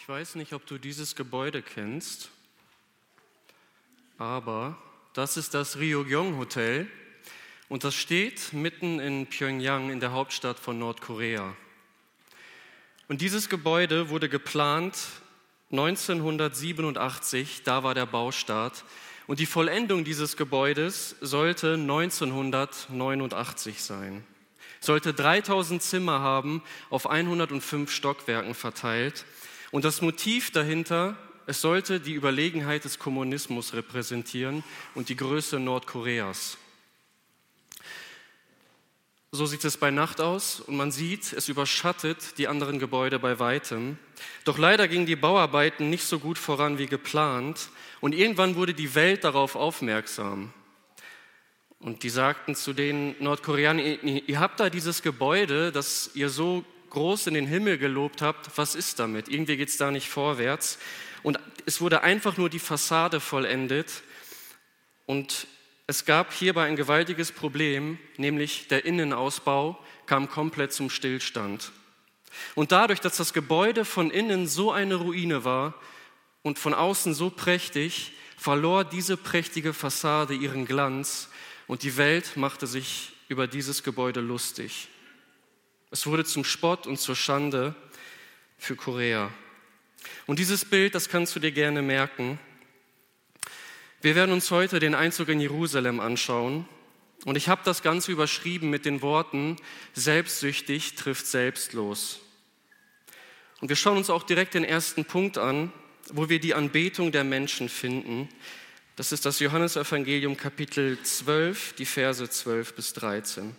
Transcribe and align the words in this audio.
Ich 0.00 0.08
weiß 0.08 0.36
nicht, 0.36 0.52
ob 0.52 0.64
du 0.64 0.78
dieses 0.78 1.16
Gebäude 1.16 1.60
kennst, 1.60 2.30
aber 4.16 4.78
das 5.12 5.36
ist 5.36 5.54
das 5.54 5.78
Ryugyong 5.78 6.38
Hotel 6.38 6.86
und 7.68 7.82
das 7.82 7.96
steht 7.96 8.52
mitten 8.52 9.00
in 9.00 9.26
Pyongyang 9.26 9.90
in 9.90 9.98
der 9.98 10.12
Hauptstadt 10.12 10.60
von 10.60 10.78
Nordkorea. 10.78 11.52
Und 13.08 13.22
dieses 13.22 13.48
Gebäude 13.48 14.08
wurde 14.08 14.28
geplant 14.28 14.96
1987, 15.72 17.64
da 17.64 17.82
war 17.82 17.94
der 17.94 18.06
Baustart. 18.06 18.84
Und 19.26 19.40
die 19.40 19.46
Vollendung 19.46 20.04
dieses 20.04 20.36
Gebäudes 20.36 21.16
sollte 21.20 21.74
1989 21.74 23.82
sein. 23.82 24.24
Sollte 24.80 25.12
3000 25.12 25.82
Zimmer 25.82 26.20
haben, 26.20 26.62
auf 26.88 27.10
105 27.10 27.90
Stockwerken 27.90 28.54
verteilt. 28.54 29.24
Und 29.70 29.84
das 29.84 30.00
Motiv 30.00 30.50
dahinter, 30.50 31.16
es 31.46 31.60
sollte 31.60 32.00
die 32.00 32.14
Überlegenheit 32.14 32.84
des 32.84 32.98
Kommunismus 32.98 33.74
repräsentieren 33.74 34.64
und 34.94 35.08
die 35.08 35.16
Größe 35.16 35.58
Nordkoreas. 35.58 36.58
So 39.30 39.44
sieht 39.44 39.64
es 39.64 39.76
bei 39.76 39.90
Nacht 39.90 40.22
aus 40.22 40.60
und 40.60 40.76
man 40.76 40.90
sieht, 40.90 41.34
es 41.34 41.50
überschattet 41.50 42.38
die 42.38 42.48
anderen 42.48 42.78
Gebäude 42.78 43.18
bei 43.18 43.38
weitem. 43.38 43.98
Doch 44.44 44.56
leider 44.56 44.88
gingen 44.88 45.04
die 45.04 45.16
Bauarbeiten 45.16 45.90
nicht 45.90 46.04
so 46.04 46.18
gut 46.18 46.38
voran 46.38 46.78
wie 46.78 46.86
geplant 46.86 47.68
und 48.00 48.14
irgendwann 48.14 48.56
wurde 48.56 48.72
die 48.72 48.94
Welt 48.94 49.24
darauf 49.24 49.54
aufmerksam. 49.54 50.54
Und 51.78 52.02
die 52.04 52.08
sagten 52.08 52.54
zu 52.54 52.72
den 52.72 53.22
Nordkoreanern, 53.22 53.98
ihr 54.26 54.40
habt 54.40 54.60
da 54.60 54.70
dieses 54.70 55.02
Gebäude, 55.02 55.72
das 55.72 56.10
ihr 56.14 56.30
so 56.30 56.64
groß 56.90 57.26
in 57.28 57.34
den 57.34 57.46
Himmel 57.46 57.78
gelobt 57.78 58.22
habt, 58.22 58.56
was 58.56 58.74
ist 58.74 58.98
damit? 58.98 59.28
Irgendwie 59.28 59.56
geht 59.56 59.68
es 59.68 59.76
da 59.76 59.90
nicht 59.90 60.08
vorwärts. 60.08 60.78
Und 61.22 61.38
es 61.66 61.80
wurde 61.80 62.02
einfach 62.02 62.36
nur 62.36 62.48
die 62.48 62.58
Fassade 62.58 63.20
vollendet 63.20 64.02
und 65.06 65.46
es 65.86 66.04
gab 66.04 66.34
hierbei 66.34 66.64
ein 66.64 66.76
gewaltiges 66.76 67.32
Problem, 67.32 67.98
nämlich 68.18 68.68
der 68.68 68.84
Innenausbau 68.84 69.82
kam 70.04 70.28
komplett 70.28 70.72
zum 70.72 70.90
Stillstand. 70.90 71.72
Und 72.54 72.72
dadurch, 72.72 73.00
dass 73.00 73.16
das 73.16 73.32
Gebäude 73.32 73.86
von 73.86 74.10
innen 74.10 74.46
so 74.46 74.70
eine 74.70 74.96
Ruine 74.96 75.44
war 75.44 75.74
und 76.42 76.58
von 76.58 76.74
außen 76.74 77.14
so 77.14 77.30
prächtig, 77.30 78.12
verlor 78.36 78.84
diese 78.84 79.16
prächtige 79.16 79.72
Fassade 79.72 80.34
ihren 80.34 80.66
Glanz 80.66 81.30
und 81.66 81.82
die 81.82 81.96
Welt 81.96 82.36
machte 82.36 82.66
sich 82.66 83.12
über 83.28 83.46
dieses 83.46 83.82
Gebäude 83.82 84.20
lustig. 84.20 84.88
Es 85.90 86.06
wurde 86.06 86.24
zum 86.24 86.44
Spott 86.44 86.86
und 86.86 86.98
zur 86.98 87.16
Schande 87.16 87.74
für 88.58 88.76
Korea. 88.76 89.32
Und 90.26 90.38
dieses 90.38 90.64
Bild, 90.64 90.94
das 90.94 91.08
kannst 91.08 91.34
du 91.34 91.40
dir 91.40 91.52
gerne 91.52 91.80
merken. 91.80 92.38
Wir 94.02 94.14
werden 94.14 94.32
uns 94.32 94.50
heute 94.50 94.80
den 94.80 94.94
Einzug 94.94 95.28
in 95.28 95.40
Jerusalem 95.40 96.00
anschauen. 96.00 96.68
Und 97.24 97.36
ich 97.36 97.48
habe 97.48 97.62
das 97.64 97.82
Ganze 97.82 98.12
überschrieben 98.12 98.70
mit 98.70 98.84
den 98.84 99.02
Worten, 99.02 99.56
selbstsüchtig 99.94 100.94
trifft 100.94 101.26
selbstlos. 101.26 102.20
Und 103.60 103.68
wir 103.68 103.76
schauen 103.76 103.96
uns 103.96 104.10
auch 104.10 104.22
direkt 104.22 104.54
den 104.54 104.64
ersten 104.64 105.04
Punkt 105.04 105.36
an, 105.36 105.72
wo 106.10 106.28
wir 106.28 106.38
die 106.38 106.54
Anbetung 106.54 107.10
der 107.10 107.24
Menschen 107.24 107.68
finden. 107.68 108.28
Das 108.94 109.10
ist 109.10 109.26
das 109.26 109.40
Johannesevangelium 109.40 110.36
Kapitel 110.36 110.98
12, 111.02 111.72
die 111.74 111.86
Verse 111.86 112.28
12 112.28 112.74
bis 112.74 112.92
13. 112.92 113.56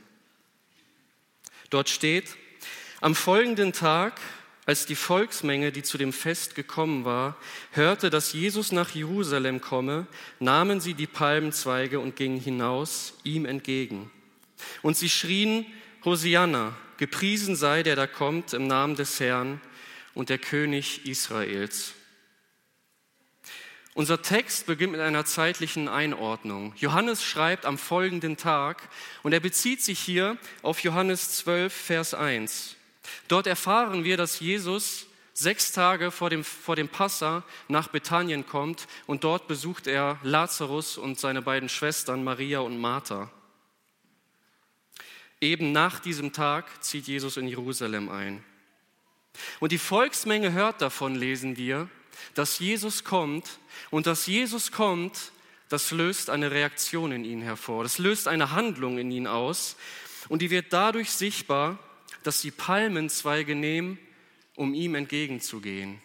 Dort 1.70 1.90
steht, 1.90 2.36
am 3.02 3.16
folgenden 3.16 3.74
Tag 3.74 4.20
als 4.66 4.86
die 4.86 4.96
Volksmenge, 4.96 5.72
die 5.72 5.82
zu 5.82 5.98
dem 5.98 6.14
Fest 6.14 6.54
gekommen 6.54 7.04
war, 7.04 7.38
hörte, 7.72 8.12
dass 8.12 8.34
Jesus 8.34 8.72
nach 8.72 8.92
Jerusalem 8.92 9.62
komme, 9.62 10.06
nahmen 10.40 10.80
sie 10.80 10.94
die 10.94 11.08
Palmenzweige 11.08 12.00
und 12.00 12.16
gingen 12.16 12.40
hinaus 12.40 13.16
ihm 13.24 13.46
entgegen. 13.46 14.12
Und 14.84 14.96
sie 14.96 15.10
schrien, 15.10 15.66
Hosianna, 16.06 16.76
gepriesen 16.98 17.56
sei 17.56 17.82
der 17.82 17.96
da 17.96 18.06
kommt 18.06 18.54
im 18.54 18.68
Namen 18.68 18.96
des 18.96 19.20
Herrn 19.20 19.60
und 20.14 20.30
der 20.30 20.38
König 20.38 21.08
Israels. 21.08 21.96
Unser 23.96 24.22
Text 24.22 24.66
beginnt 24.68 24.92
mit 24.92 25.02
einer 25.02 25.26
zeitlichen 25.26 25.88
Einordnung. 25.88 26.74
Johannes 26.78 27.24
schreibt 27.24 27.66
am 27.66 27.78
folgenden 27.78 28.38
Tag 28.38 28.88
und 29.24 29.34
er 29.34 29.40
bezieht 29.40 29.82
sich 29.82 30.00
hier 30.00 30.38
auf 30.62 30.84
Johannes 30.84 31.38
12, 31.38 31.74
Vers 31.74 32.14
1. 32.14 32.76
Dort 33.28 33.48
erfahren 33.48 34.04
wir, 34.04 34.16
dass 34.16 34.40
Jesus 34.40 35.08
sechs 35.34 35.72
Tage 35.72 36.12
vor 36.12 36.30
dem, 36.30 36.44
vor 36.44 36.76
dem 36.76 36.90
Passa 36.90 37.44
nach 37.68 37.88
Bethanien 37.88 38.46
kommt 38.46 38.88
und 39.08 39.24
dort 39.24 39.48
besucht 39.48 39.88
er 39.88 40.20
Lazarus 40.22 40.98
und 40.98 41.20
seine 41.20 41.42
beiden 41.42 41.70
Schwestern 41.70 42.24
Maria 42.24 42.60
und 42.60 42.78
Martha. 42.78 43.32
Eben 45.42 45.72
nach 45.72 46.00
diesem 46.00 46.34
Tag 46.34 46.84
zieht 46.84 47.08
Jesus 47.08 47.38
in 47.38 47.48
Jerusalem 47.48 48.10
ein. 48.10 48.44
Und 49.60 49.72
die 49.72 49.78
Volksmenge 49.78 50.52
hört 50.52 50.82
davon, 50.82 51.16
lesen 51.16 51.56
wir, 51.56 51.90
dass 52.34 52.60
Jesus 52.60 53.04
kommt 53.04 53.60
und 53.90 54.08
dass 54.08 54.26
Jesus 54.26 54.72
kommt, 54.72 55.32
das 55.70 55.92
löst 55.92 56.30
eine 56.30 56.52
Reaktion 56.52 57.12
in 57.12 57.24
ihnen 57.24 57.42
hervor, 57.42 57.84
das 57.84 57.98
löst 57.98 58.28
eine 58.28 58.52
Handlung 58.52 58.98
in 58.98 59.12
ihnen 59.12 59.28
aus 59.28 59.76
und 60.28 60.42
die 60.42 60.50
wird 60.50 60.74
dadurch 60.74 61.12
sichtbar, 61.12 61.80
dass 62.24 62.42
sie 62.42 62.52
Palmenzweige 62.52 63.56
nehmen, 63.56 64.00
um 64.56 64.74
ihm 64.74 64.96
entgegenzugehen. 64.96 66.02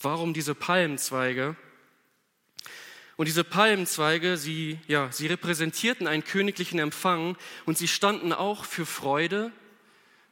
Warum 0.00 0.34
diese 0.34 0.54
Palmenzweige? 0.54 1.56
Und 3.16 3.26
diese 3.26 3.44
Palmenzweige, 3.44 4.38
sie, 4.38 4.78
ja, 4.88 5.12
sie 5.12 5.26
repräsentierten 5.26 6.06
einen 6.06 6.24
königlichen 6.24 6.78
Empfang 6.78 7.36
und 7.66 7.76
sie 7.76 7.88
standen 7.88 8.32
auch 8.32 8.64
für 8.64 8.86
Freude 8.86 9.52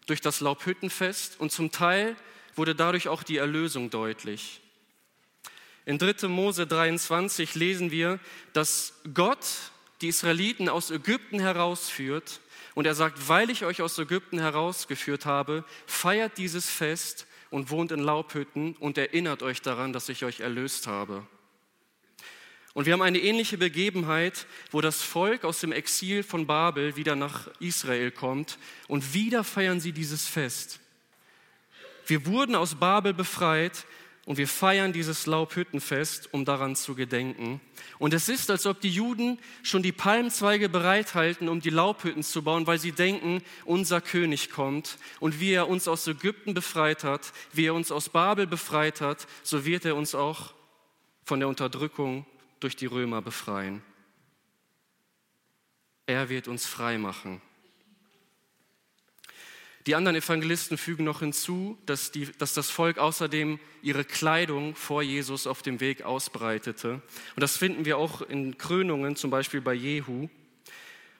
durch 0.07 0.23
das 0.23 0.41
Laubhüttenfest 0.41 1.39
und 1.39 1.53
zum 1.53 1.71
Teil 1.71 2.17
wurde 2.59 2.75
dadurch 2.75 3.09
auch 3.09 3.23
die 3.23 3.39
Erlösung 3.39 3.89
deutlich. 3.89 4.61
In 5.87 5.99
3. 5.99 6.29
Mose 6.29 6.67
23 6.67 7.55
lesen 7.55 7.91
wir, 7.91 8.21
dass 8.53 8.93
Gott 9.15 9.47
die 10.03 10.09
Israeliten 10.09 10.69
aus 10.69 10.91
Ägypten 10.91 11.41
herausführt 11.41 12.41
und 12.75 12.87
er 12.87 12.95
sagt, 12.95 13.29
weil 13.29 13.49
ich 13.51 13.65
euch 13.65 13.81
aus 13.81 13.99
Ägypten 13.99 14.39
herausgeführt 14.39 15.25
habe, 15.25 15.65
feiert 15.87 16.37
dieses 16.37 16.69
Fest 16.69 17.27
und 17.51 17.71
wohnt 17.71 17.91
in 17.91 18.01
Laubhütten 18.01 18.77
und 18.77 18.99
erinnert 18.99 19.43
euch 19.43 19.63
daran, 19.63 19.93
dass 19.93 20.09
ich 20.11 20.25
euch 20.25 20.41
erlöst 20.41 20.87
habe. 20.87 21.27
Und 22.75 22.85
wir 22.85 22.93
haben 22.93 23.03
eine 23.03 23.19
ähnliche 23.19 23.59
Begebenheit, 23.59 24.47
wo 24.71 24.81
das 24.81 25.03
Volk 25.03 25.45
aus 25.45 25.61
dem 25.61 25.73
Exil 25.73 26.23
von 26.23 26.47
Babel 26.47 26.97
wieder 26.97 27.17
nach 27.17 27.49
Israel 27.61 28.11
kommt 28.11 28.59
und 28.87 29.15
wieder 29.15 29.43
feiern 29.43 29.81
sie 29.81 29.93
dieses 29.93 30.29
Fest. 30.29 30.81
Wir 32.09 32.25
wurden 32.25 32.55
aus 32.55 32.75
Babel 32.75 33.13
befreit 33.13 33.85
und 34.25 34.39
wir 34.39 34.49
feiern 34.49 34.95
dieses 34.95 35.27
Laubhüttenfest, 35.27 36.33
um 36.33 36.47
daran 36.47 36.75
zu 36.75 36.95
gedenken. 36.95 37.61
Und 37.99 38.15
es 38.15 38.31
ist, 38.31 38.51
als 38.51 38.65
ob 38.65 38.81
die 38.81 38.91
Juden 38.91 39.39
schon 39.63 39.83
die 39.83 39.93
Palmzweige 39.93 40.71
bereithalten, 40.71 41.51
um 41.51 41.61
die 41.61 41.69
Laubhütten 41.69 42.23
zu 42.23 42.43
bauen, 42.43 42.67
weil 42.67 42.79
sie 42.79 42.93
denken, 42.93 43.43
unser 43.67 44.01
König 44.01 44.51
kommt. 44.51 44.97
Und 45.21 45.39
wie 45.39 45.53
er 45.53 45.69
uns 45.69 45.87
aus 45.87 46.07
Ägypten 46.07 46.55
befreit 46.55 47.05
hat, 47.05 47.33
wie 47.53 47.67
er 47.67 47.75
uns 47.75 47.93
aus 47.93 48.09
Babel 48.09 48.47
befreit 48.47 49.03
hat, 49.03 49.27
so 49.43 49.67
wird 49.67 49.85
er 49.85 49.95
uns 49.95 50.15
auch 50.15 50.55
von 51.25 51.41
der 51.41 51.49
Unterdrückung 51.49 52.25
durch 52.61 52.75
die 52.75 52.87
Römer 52.87 53.21
befreien. 53.21 53.83
Er 56.07 56.31
wird 56.31 56.49
uns 56.49 56.65
frei 56.65 56.97
machen. 56.97 57.43
Die 59.89 59.95
anderen 59.95 60.19
Evangelisten 60.19 60.77
fügen 60.77 61.05
noch 61.05 61.21
hinzu, 61.21 61.79
dass, 61.87 62.13
die, 62.13 62.27
dass, 62.37 62.53
das 62.53 62.69
Volk 62.69 62.99
außerdem 62.99 63.59
ihre 63.81 64.05
Kleidung 64.05 64.75
vor 64.75 65.01
Jesus 65.01 65.47
auf 65.47 65.63
dem 65.63 65.81
Weg 65.81 66.03
ausbreitete. 66.03 67.01
Und 67.37 67.41
das 67.41 67.57
finden 67.57 67.87
wir 67.87 67.97
auch 67.97 68.21
in 68.21 68.59
Krönungen, 68.59 69.17
zum 69.17 69.31
Beispiel 69.31 69.63
bei 69.63 69.73
Jehu. 69.73 70.29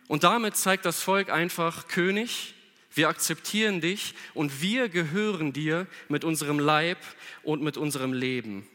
Und 0.07 0.23
damit 0.23 0.55
zeigt 0.55 0.85
das 0.85 1.03
Volk 1.03 1.31
einfach, 1.31 1.89
König, 1.89 2.53
wir 2.93 3.09
akzeptieren 3.09 3.81
dich 3.81 4.15
und 4.35 4.61
wir 4.61 4.91
gehören 4.91 5.55
dir 5.55 5.87
mit 6.11 6.23
unserem 6.23 6.59
Leib 6.59 6.99
und 7.43 7.63
mit 7.63 7.79
unserem 7.79 8.13
Leben. 8.13 8.69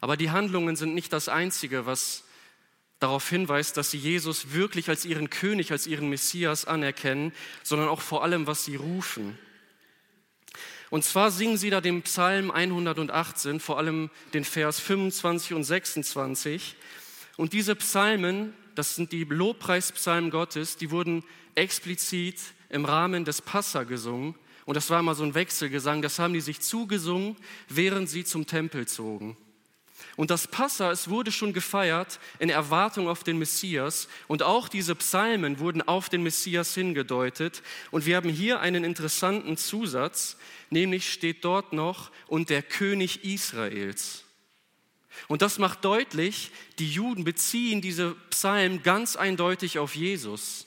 Aber 0.00 0.16
die 0.16 0.32
Handlungen 0.32 0.74
sind 0.74 0.94
nicht 0.94 1.12
das 1.12 1.28
Einzige, 1.28 1.86
was 1.86 2.24
darauf 3.00 3.28
hinweist, 3.28 3.76
dass 3.76 3.90
sie 3.90 3.98
Jesus 3.98 4.52
wirklich 4.52 4.88
als 4.88 5.04
ihren 5.04 5.30
König, 5.30 5.72
als 5.72 5.86
ihren 5.86 6.08
Messias 6.08 6.66
anerkennen, 6.66 7.32
sondern 7.62 7.88
auch 7.88 8.02
vor 8.02 8.22
allem, 8.22 8.46
was 8.46 8.64
sie 8.64 8.76
rufen. 8.76 9.38
Und 10.90 11.04
zwar 11.04 11.30
singen 11.30 11.56
sie 11.56 11.70
da 11.70 11.80
den 11.80 12.02
Psalm 12.02 12.50
118, 12.50 13.60
vor 13.60 13.78
allem 13.78 14.10
den 14.34 14.44
Vers 14.44 14.80
25 14.80 15.54
und 15.54 15.64
26. 15.64 16.76
Und 17.36 17.52
diese 17.52 17.74
Psalmen, 17.76 18.52
das 18.74 18.96
sind 18.96 19.12
die 19.12 19.24
Lobpreispsalmen 19.24 20.30
Gottes, 20.30 20.76
die 20.76 20.90
wurden 20.90 21.24
explizit 21.54 22.38
im 22.68 22.84
Rahmen 22.84 23.24
des 23.24 23.40
Passa 23.40 23.84
gesungen. 23.84 24.34
und 24.66 24.76
das 24.76 24.90
war 24.90 25.00
immer 25.00 25.14
so 25.14 25.24
ein 25.24 25.34
Wechselgesang, 25.34 26.02
das 26.02 26.18
haben 26.18 26.34
die 26.34 26.40
sich 26.40 26.60
zugesungen, 26.60 27.36
während 27.68 28.08
sie 28.08 28.24
zum 28.24 28.46
Tempel 28.46 28.86
zogen. 28.86 29.36
Und 30.16 30.30
das 30.30 30.46
Passa, 30.46 30.90
es 30.90 31.08
wurde 31.08 31.32
schon 31.32 31.52
gefeiert 31.52 32.20
in 32.38 32.50
Erwartung 32.50 33.08
auf 33.08 33.24
den 33.24 33.38
Messias. 33.38 34.08
Und 34.28 34.42
auch 34.42 34.68
diese 34.68 34.94
Psalmen 34.94 35.58
wurden 35.58 35.82
auf 35.82 36.08
den 36.08 36.22
Messias 36.22 36.74
hingedeutet. 36.74 37.62
Und 37.90 38.06
wir 38.06 38.16
haben 38.16 38.30
hier 38.30 38.60
einen 38.60 38.84
interessanten 38.84 39.56
Zusatz, 39.56 40.36
nämlich 40.70 41.12
steht 41.12 41.44
dort 41.44 41.72
noch, 41.72 42.10
und 42.26 42.50
der 42.50 42.62
König 42.62 43.24
Israels. 43.24 44.24
Und 45.28 45.42
das 45.42 45.58
macht 45.58 45.84
deutlich, 45.84 46.50
die 46.78 46.90
Juden 46.90 47.24
beziehen 47.24 47.80
diese 47.80 48.14
Psalmen 48.30 48.82
ganz 48.82 49.16
eindeutig 49.16 49.78
auf 49.78 49.94
Jesus. 49.94 50.66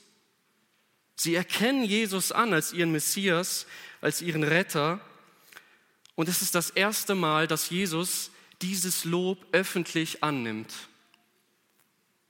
Sie 1.15 1.35
erkennen 1.35 1.83
Jesus 1.83 2.31
an 2.31 2.53
als 2.53 2.73
ihren 2.73 2.91
Messias, 2.91 3.65
als 4.01 4.21
ihren 4.21 4.43
Retter. 4.43 4.99
Und 6.15 6.29
es 6.29 6.41
ist 6.41 6.55
das 6.55 6.69
erste 6.69 7.15
Mal, 7.15 7.47
dass 7.47 7.69
Jesus 7.69 8.31
dieses 8.63 9.03
Lob 9.05 9.45
öffentlich 9.51 10.23
annimmt. 10.23 10.73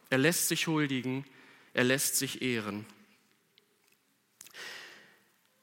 Er 0.10 0.18
lässt 0.18 0.48
sich 0.48 0.68
huldigen, 0.68 1.26
er 1.74 1.86
lässt 1.86 2.18
sich 2.18 2.42
ehren. 2.42 2.86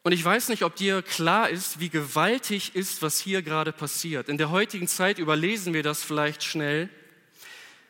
Und 0.03 0.13
ich 0.13 0.25
weiß 0.25 0.49
nicht, 0.49 0.63
ob 0.63 0.77
dir 0.77 1.03
klar 1.03 1.51
ist, 1.51 1.79
wie 1.79 1.91
gewaltig 1.91 2.75
ist, 2.75 3.03
was 3.03 3.21
hier 3.21 3.43
gerade 3.43 3.73
passiert. 3.73 4.29
In 4.29 4.39
der 4.39 4.51
heutigen 4.51 4.89
Zeit 4.89 5.19
überlesen 5.19 5.75
wir 5.75 5.83
das 5.83 6.03
vielleicht 6.03 6.43
schnell. 6.43 6.89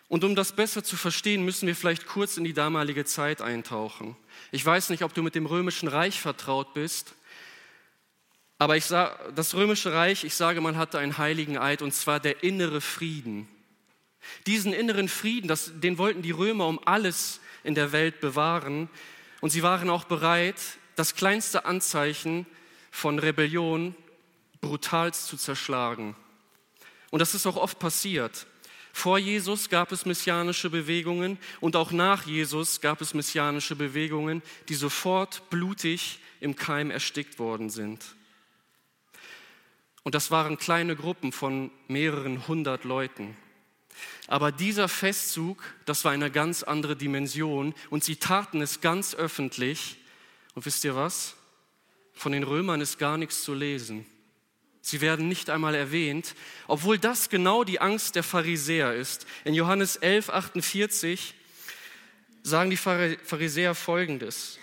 Und 0.08 0.24
um 0.24 0.34
das 0.34 0.56
besser 0.56 0.82
zu 0.82 0.96
verstehen, 0.96 1.44
müssen 1.44 1.68
wir 1.68 1.76
vielleicht 1.76 2.06
kurz 2.06 2.36
in 2.36 2.42
die 2.42 2.52
damalige 2.52 3.04
Zeit 3.04 3.40
eintauchen. 3.40 4.16
Ich 4.50 4.66
weiß 4.66 4.90
nicht, 4.90 5.04
ob 5.04 5.14
du 5.14 5.22
mit 5.22 5.36
dem 5.36 5.46
römischen 5.46 5.86
Reich 5.86 6.20
vertraut 6.20 6.74
bist. 6.74 7.14
Aber 8.60 8.76
ich 8.76 8.84
sag, 8.84 9.34
das 9.34 9.54
römische 9.54 9.94
Reich, 9.94 10.22
ich 10.22 10.34
sage, 10.34 10.60
man 10.60 10.76
hatte 10.76 10.98
einen 10.98 11.16
heiligen 11.16 11.56
Eid 11.56 11.80
und 11.80 11.94
zwar 11.94 12.20
der 12.20 12.42
innere 12.44 12.82
Frieden. 12.82 13.48
Diesen 14.46 14.74
inneren 14.74 15.08
Frieden, 15.08 15.48
das, 15.48 15.72
den 15.80 15.96
wollten 15.96 16.20
die 16.20 16.30
Römer 16.30 16.66
um 16.66 16.78
alles 16.84 17.40
in 17.64 17.74
der 17.74 17.92
Welt 17.92 18.20
bewahren. 18.20 18.90
Und 19.40 19.48
sie 19.48 19.62
waren 19.62 19.88
auch 19.88 20.04
bereit, 20.04 20.60
das 20.94 21.14
kleinste 21.14 21.64
Anzeichen 21.64 22.44
von 22.90 23.18
Rebellion 23.18 23.94
brutalst 24.60 25.26
zu 25.28 25.38
zerschlagen. 25.38 26.14
Und 27.08 27.20
das 27.20 27.34
ist 27.34 27.46
auch 27.46 27.56
oft 27.56 27.78
passiert. 27.78 28.46
Vor 28.92 29.16
Jesus 29.16 29.70
gab 29.70 29.90
es 29.90 30.04
messianische 30.04 30.68
Bewegungen 30.68 31.38
und 31.60 31.76
auch 31.76 31.92
nach 31.92 32.26
Jesus 32.26 32.82
gab 32.82 33.00
es 33.00 33.14
messianische 33.14 33.74
Bewegungen, 33.74 34.42
die 34.68 34.74
sofort 34.74 35.48
blutig 35.48 36.20
im 36.40 36.56
Keim 36.56 36.90
erstickt 36.90 37.38
worden 37.38 37.70
sind. 37.70 38.04
Und 40.02 40.14
das 40.14 40.30
waren 40.30 40.56
kleine 40.56 40.96
Gruppen 40.96 41.32
von 41.32 41.70
mehreren 41.88 42.48
hundert 42.48 42.84
Leuten. 42.84 43.36
Aber 44.28 44.50
dieser 44.52 44.88
Festzug, 44.88 45.62
das 45.84 46.04
war 46.04 46.12
eine 46.12 46.30
ganz 46.30 46.62
andere 46.62 46.96
Dimension 46.96 47.74
und 47.90 48.04
sie 48.04 48.16
taten 48.16 48.62
es 48.62 48.80
ganz 48.80 49.14
öffentlich. 49.14 49.98
Und 50.54 50.64
wisst 50.64 50.84
ihr 50.84 50.96
was? 50.96 51.34
Von 52.14 52.32
den 52.32 52.44
Römern 52.44 52.80
ist 52.80 52.98
gar 52.98 53.18
nichts 53.18 53.42
zu 53.42 53.54
lesen. 53.54 54.06
Sie 54.82 55.02
werden 55.02 55.28
nicht 55.28 55.50
einmal 55.50 55.74
erwähnt, 55.74 56.34
obwohl 56.66 56.98
das 56.98 57.28
genau 57.28 57.64
die 57.64 57.80
Angst 57.80 58.16
der 58.16 58.22
Pharisäer 58.22 58.94
ist. 58.94 59.26
In 59.44 59.52
Johannes 59.52 59.96
11, 59.96 60.30
48 60.30 61.34
sagen 62.42 62.70
die 62.70 62.78
Pharisäer 62.78 63.74
folgendes. 63.74 64.58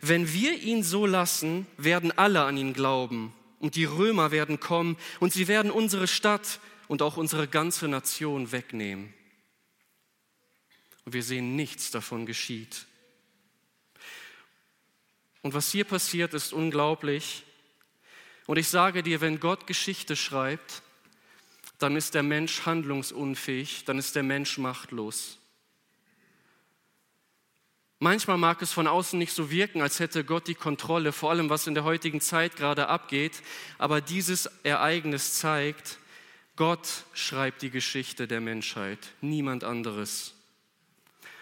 Wenn 0.00 0.32
wir 0.32 0.54
ihn 0.60 0.84
so 0.84 1.06
lassen, 1.06 1.66
werden 1.76 2.16
alle 2.16 2.42
an 2.44 2.56
ihn 2.56 2.72
glauben 2.72 3.34
und 3.62 3.76
die 3.76 3.84
Römer 3.84 4.32
werden 4.32 4.58
kommen 4.58 4.98
und 5.20 5.32
sie 5.32 5.46
werden 5.46 5.70
unsere 5.70 6.08
Stadt 6.08 6.58
und 6.88 7.00
auch 7.00 7.16
unsere 7.16 7.46
ganze 7.46 7.86
Nation 7.86 8.50
wegnehmen. 8.50 9.14
Und 11.04 11.12
wir 11.14 11.22
sehen, 11.22 11.54
nichts 11.54 11.92
davon 11.92 12.26
geschieht. 12.26 12.86
Und 15.42 15.54
was 15.54 15.70
hier 15.70 15.84
passiert, 15.84 16.34
ist 16.34 16.52
unglaublich. 16.52 17.44
Und 18.46 18.58
ich 18.58 18.68
sage 18.68 19.04
dir, 19.04 19.20
wenn 19.20 19.38
Gott 19.38 19.68
Geschichte 19.68 20.16
schreibt, 20.16 20.82
dann 21.78 21.94
ist 21.94 22.14
der 22.14 22.24
Mensch 22.24 22.66
handlungsunfähig, 22.66 23.84
dann 23.84 23.98
ist 23.98 24.16
der 24.16 24.24
Mensch 24.24 24.58
machtlos. 24.58 25.38
Manchmal 28.02 28.36
mag 28.36 28.60
es 28.62 28.72
von 28.72 28.88
außen 28.88 29.16
nicht 29.16 29.32
so 29.32 29.48
wirken, 29.52 29.80
als 29.80 30.00
hätte 30.00 30.24
Gott 30.24 30.48
die 30.48 30.56
Kontrolle, 30.56 31.12
vor 31.12 31.30
allem 31.30 31.50
was 31.50 31.68
in 31.68 31.74
der 31.74 31.84
heutigen 31.84 32.20
Zeit 32.20 32.56
gerade 32.56 32.88
abgeht, 32.88 33.44
aber 33.78 34.00
dieses 34.00 34.46
Ereignis 34.64 35.34
zeigt, 35.34 35.98
Gott 36.56 37.04
schreibt 37.14 37.62
die 37.62 37.70
Geschichte 37.70 38.26
der 38.26 38.40
Menschheit, 38.40 38.98
niemand 39.20 39.62
anderes. 39.62 40.34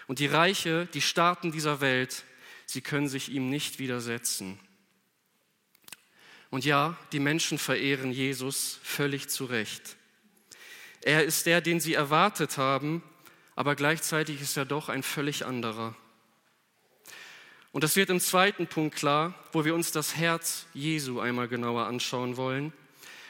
Und 0.05 0.19
die 0.19 0.27
Reiche, 0.27 0.85
die 0.93 1.01
Staaten 1.01 1.51
dieser 1.51 1.81
Welt, 1.81 2.25
sie 2.67 2.81
können 2.81 3.07
sich 3.07 3.29
ihm 3.29 3.49
nicht 3.49 3.79
widersetzen. 3.79 4.59
Und 6.51 6.63
ja, 6.63 6.95
die 7.11 7.19
Menschen 7.19 7.57
verehren 7.57 8.11
Jesus 8.11 8.77
völlig 8.83 9.29
zu 9.29 9.45
Recht. 9.45 9.95
Er 11.01 11.23
ist 11.23 11.47
der, 11.47 11.59
den 11.59 11.79
sie 11.79 11.95
erwartet 11.95 12.59
haben, 12.59 13.01
aber 13.55 13.73
gleichzeitig 13.75 14.41
ist 14.41 14.57
er 14.57 14.65
doch 14.65 14.89
ein 14.89 15.01
völlig 15.01 15.43
anderer. 15.43 15.95
Und 17.71 17.83
das 17.83 17.95
wird 17.95 18.09
im 18.09 18.19
zweiten 18.19 18.67
Punkt 18.67 18.95
klar, 18.95 19.33
wo 19.53 19.63
wir 19.63 19.73
uns 19.73 19.91
das 19.91 20.15
Herz 20.15 20.65
Jesu 20.73 21.19
einmal 21.19 21.47
genauer 21.47 21.85
anschauen 21.85 22.35
wollen. 22.35 22.73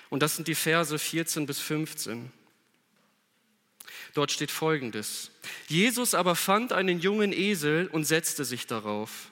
Und 0.09 0.23
das 0.23 0.35
sind 0.35 0.47
die 0.47 0.55
Verse 0.55 0.97
14 0.97 1.45
bis 1.45 1.59
15. 1.59 2.31
Dort 4.13 4.31
steht 4.31 4.51
folgendes. 4.51 5.31
Jesus 5.67 6.13
aber 6.13 6.35
fand 6.35 6.73
einen 6.73 6.99
jungen 6.99 7.31
Esel 7.31 7.87
und 7.87 8.03
setzte 8.03 8.43
sich 8.43 8.67
darauf. 8.67 9.31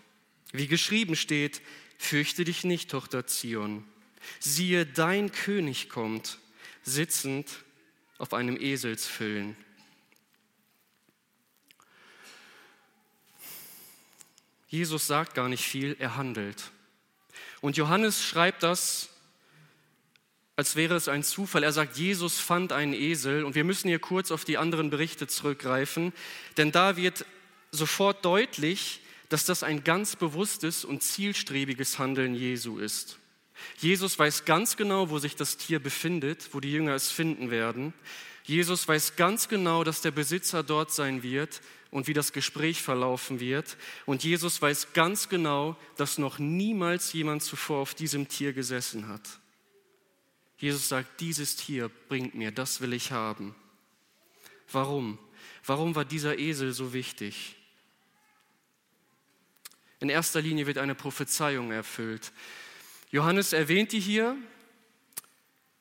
Wie 0.52 0.68
geschrieben 0.68 1.16
steht, 1.16 1.62
fürchte 1.98 2.46
dich 2.46 2.64
nicht, 2.64 2.90
Tochter 2.90 3.28
Zion. 3.28 3.84
Siehe, 4.40 4.86
dein 4.86 5.32
König 5.32 5.90
kommt, 5.90 6.38
sitzend 6.84 7.64
auf 8.18 8.34
einem 8.34 8.58
Eselsfüllen. 8.60 9.56
Jesus 14.69 15.07
sagt 15.07 15.33
gar 15.36 15.50
nicht 15.50 15.66
viel, 15.66 15.95
er 16.00 16.16
handelt. 16.16 16.71
Und 17.60 17.75
Johannes 17.75 18.24
schreibt 18.24 18.63
das, 18.63 19.10
als 20.56 20.75
wäre 20.75 20.95
es 20.95 21.07
ein 21.07 21.24
Zufall. 21.24 21.64
Er 21.64 21.71
sagt, 21.71 21.97
Jesus 21.97 22.40
fand 22.40 22.71
einen 22.71 22.94
Esel. 22.94 23.44
Und 23.45 23.56
wir 23.56 23.64
müssen 23.64 23.88
hier 23.88 23.99
kurz 23.99 24.30
auf 24.30 24.45
die 24.45 24.57
anderen 24.57 24.90
Berichte 24.90 25.26
zurückgreifen, 25.26 26.14
denn 26.57 26.71
da 26.71 26.97
wird 26.97 27.26
sofort 27.71 28.26
deutlich, 28.26 29.02
dass 29.30 29.45
das 29.45 29.64
ein 29.64 29.83
ganz 29.83 30.16
bewusstes 30.16 30.83
und 30.83 31.02
zielstrebiges 31.02 31.97
Handeln 31.97 32.35
Jesu 32.35 32.78
ist. 32.78 33.19
Jesus 33.78 34.18
weiß 34.18 34.45
ganz 34.45 34.76
genau, 34.76 35.09
wo 35.09 35.19
sich 35.19 35.35
das 35.35 35.57
Tier 35.57 35.80
befindet, 35.80 36.49
wo 36.54 36.59
die 36.59 36.71
Jünger 36.71 36.94
es 36.94 37.11
finden 37.11 37.52
werden. 37.52 37.94
Jesus 38.44 38.88
weiß 38.88 39.16
ganz 39.16 39.47
genau, 39.47 39.83
dass 39.83 40.02
der 40.02 40.11
Besitzer 40.11 40.64
dort 40.64 40.92
sein 40.92 41.23
wird 41.23 41.61
und 41.92 42.08
wie 42.08 42.14
das 42.14 42.34
Gespräch 42.34 42.81
verlaufen 42.81 43.40
wird. 43.40 43.78
Und 44.06 44.24
Jesus 44.24 44.62
weiß 44.62 44.94
ganz 44.94 45.30
genau, 45.30 45.76
dass 45.98 46.18
noch 46.18 46.40
niemals 46.40 47.14
jemand 47.14 47.44
zuvor 47.44 47.80
auf 47.80 47.94
diesem 47.94 48.28
Tier 48.28 48.54
gesessen 48.54 49.08
hat. 49.08 49.40
Jesus 50.58 50.90
sagt, 50.90 51.22
dieses 51.22 51.56
Tier 51.56 51.90
bringt 52.10 52.36
mir, 52.36 52.52
das 52.52 52.81
will 52.81 52.94
ich 52.94 53.12
haben. 53.12 53.56
Warum? 54.72 55.18
Warum 55.66 55.96
war 55.96 56.06
dieser 56.06 56.38
Esel 56.38 56.74
so 56.74 56.94
wichtig? 56.94 57.56
In 60.00 60.10
erster 60.10 60.42
Linie 60.42 60.68
wird 60.68 60.78
eine 60.78 60.96
Prophezeiung 60.96 61.72
erfüllt. 61.72 62.31
Johannes 63.12 63.54
erwähnt 63.54 63.92
die 63.92 64.00
hier 64.00 64.38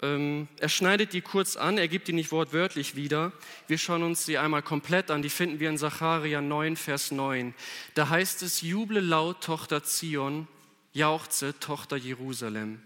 er 0.01 0.69
schneidet 0.69 1.13
die 1.13 1.23
kurz 1.23 1.57
an, 1.57 1.77
er 1.77 1.89
gibt 1.89 2.07
die 2.07 2.13
nicht 2.13 2.31
wortwörtlich 2.31 2.95
wieder. 2.95 3.33
Wir 3.67 3.79
schauen 3.79 4.05
uns 4.05 4.25
sie 4.25 4.39
einmal 4.39 4.63
komplett 4.63 5.11
an. 5.11 5.23
Die 5.23 5.31
finden 5.31 5.59
wir 5.59 5.69
in 5.69 5.77
Sacharja 5.77 6.41
9, 6.41 6.77
Vers 6.77 7.11
9. 7.11 7.53
Da 7.95 8.09
heißt 8.09 8.43
es, 8.43 8.63
juble 8.63 9.01
laut, 9.01 9.43
Tochter 9.43 9.83
Zion, 9.83 10.47
jauchze, 10.93 11.59
Tochter 11.59 11.97
Jerusalem. 11.97 12.81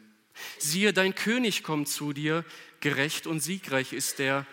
Siehe, 0.56 0.94
dein 0.94 1.14
König 1.14 1.62
kommt 1.62 1.88
zu 1.88 2.14
dir, 2.14 2.46
gerecht 2.80 3.26
und 3.26 3.40
siegreich 3.40 3.92
ist 3.92 4.18
er, 4.18 4.46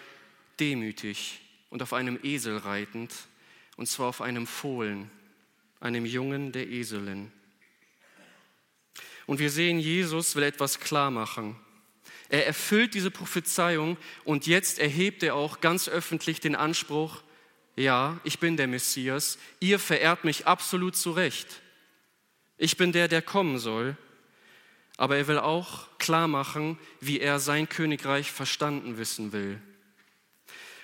demütig 0.59 1.39
und 1.69 1.81
auf 1.81 1.93
einem 1.93 2.19
Esel 2.23 2.57
reitend, 2.57 3.13
und 3.77 3.87
zwar 3.87 4.07
auf 4.07 4.21
einem 4.21 4.45
Fohlen, 4.45 5.09
einem 5.79 6.05
Jungen 6.05 6.51
der 6.51 6.67
Eselin. 6.67 7.31
Und 9.25 9.39
wir 9.39 9.49
sehen, 9.49 9.79
Jesus 9.79 10.35
will 10.35 10.43
etwas 10.43 10.81
klar 10.81 11.11
machen. 11.11 11.55
Er 12.29 12.45
erfüllt 12.45 12.93
diese 12.93 13.11
Prophezeiung 13.11 13.97
und 14.23 14.47
jetzt 14.47 14.79
erhebt 14.79 15.23
er 15.23 15.35
auch 15.35 15.61
ganz 15.61 15.89
öffentlich 15.89 16.39
den 16.39 16.55
Anspruch, 16.55 17.23
ja, 17.75 18.19
ich 18.23 18.39
bin 18.39 18.57
der 18.57 18.67
Messias, 18.67 19.37
ihr 19.59 19.79
verehrt 19.79 20.23
mich 20.23 20.47
absolut 20.47 20.95
zu 20.95 21.11
Recht. 21.11 21.61
Ich 22.57 22.77
bin 22.77 22.91
der, 22.91 23.07
der 23.07 23.21
kommen 23.21 23.57
soll. 23.57 23.97
aber 24.99 25.15
er 25.15 25.27
will 25.27 25.39
auch 25.39 25.87
klar 25.97 26.27
machen, 26.27 26.77
wie 26.99 27.21
er 27.21 27.39
sein 27.39 27.69
Königreich 27.69 28.33
verstanden 28.33 28.97
wissen 28.97 29.31
will. 29.31 29.61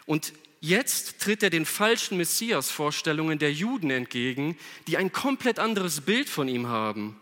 Und 0.05 0.31
jetzt 0.61 1.19
tritt 1.19 1.43
er 1.43 1.49
den 1.49 1.65
falschen 1.65 2.15
Messias-Vorstellungen 2.15 3.39
der 3.39 3.51
Juden 3.51 3.91
entgegen, 3.91 4.57
die 4.87 4.95
ein 4.95 5.11
komplett 5.11 5.59
anderes 5.59 5.99
Bild 5.99 6.29
von 6.29 6.47
ihm 6.47 6.67
haben. 6.67 7.19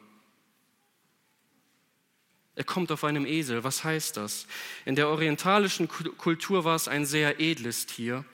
Er 2.56 2.64
kommt 2.64 2.92
auf 2.92 3.04
einem 3.04 3.26
Esel. 3.26 3.64
Was 3.64 3.84
heißt 3.84 4.18
das? 4.18 4.46
In 4.86 4.96
der 4.96 5.10
orientalischen 5.10 5.88
Kultur 5.88 6.64
war 6.64 6.76
es 6.76 6.88
ein 6.88 7.06
sehr 7.06 7.40
edles 7.40 7.86
Tier. 7.86 8.26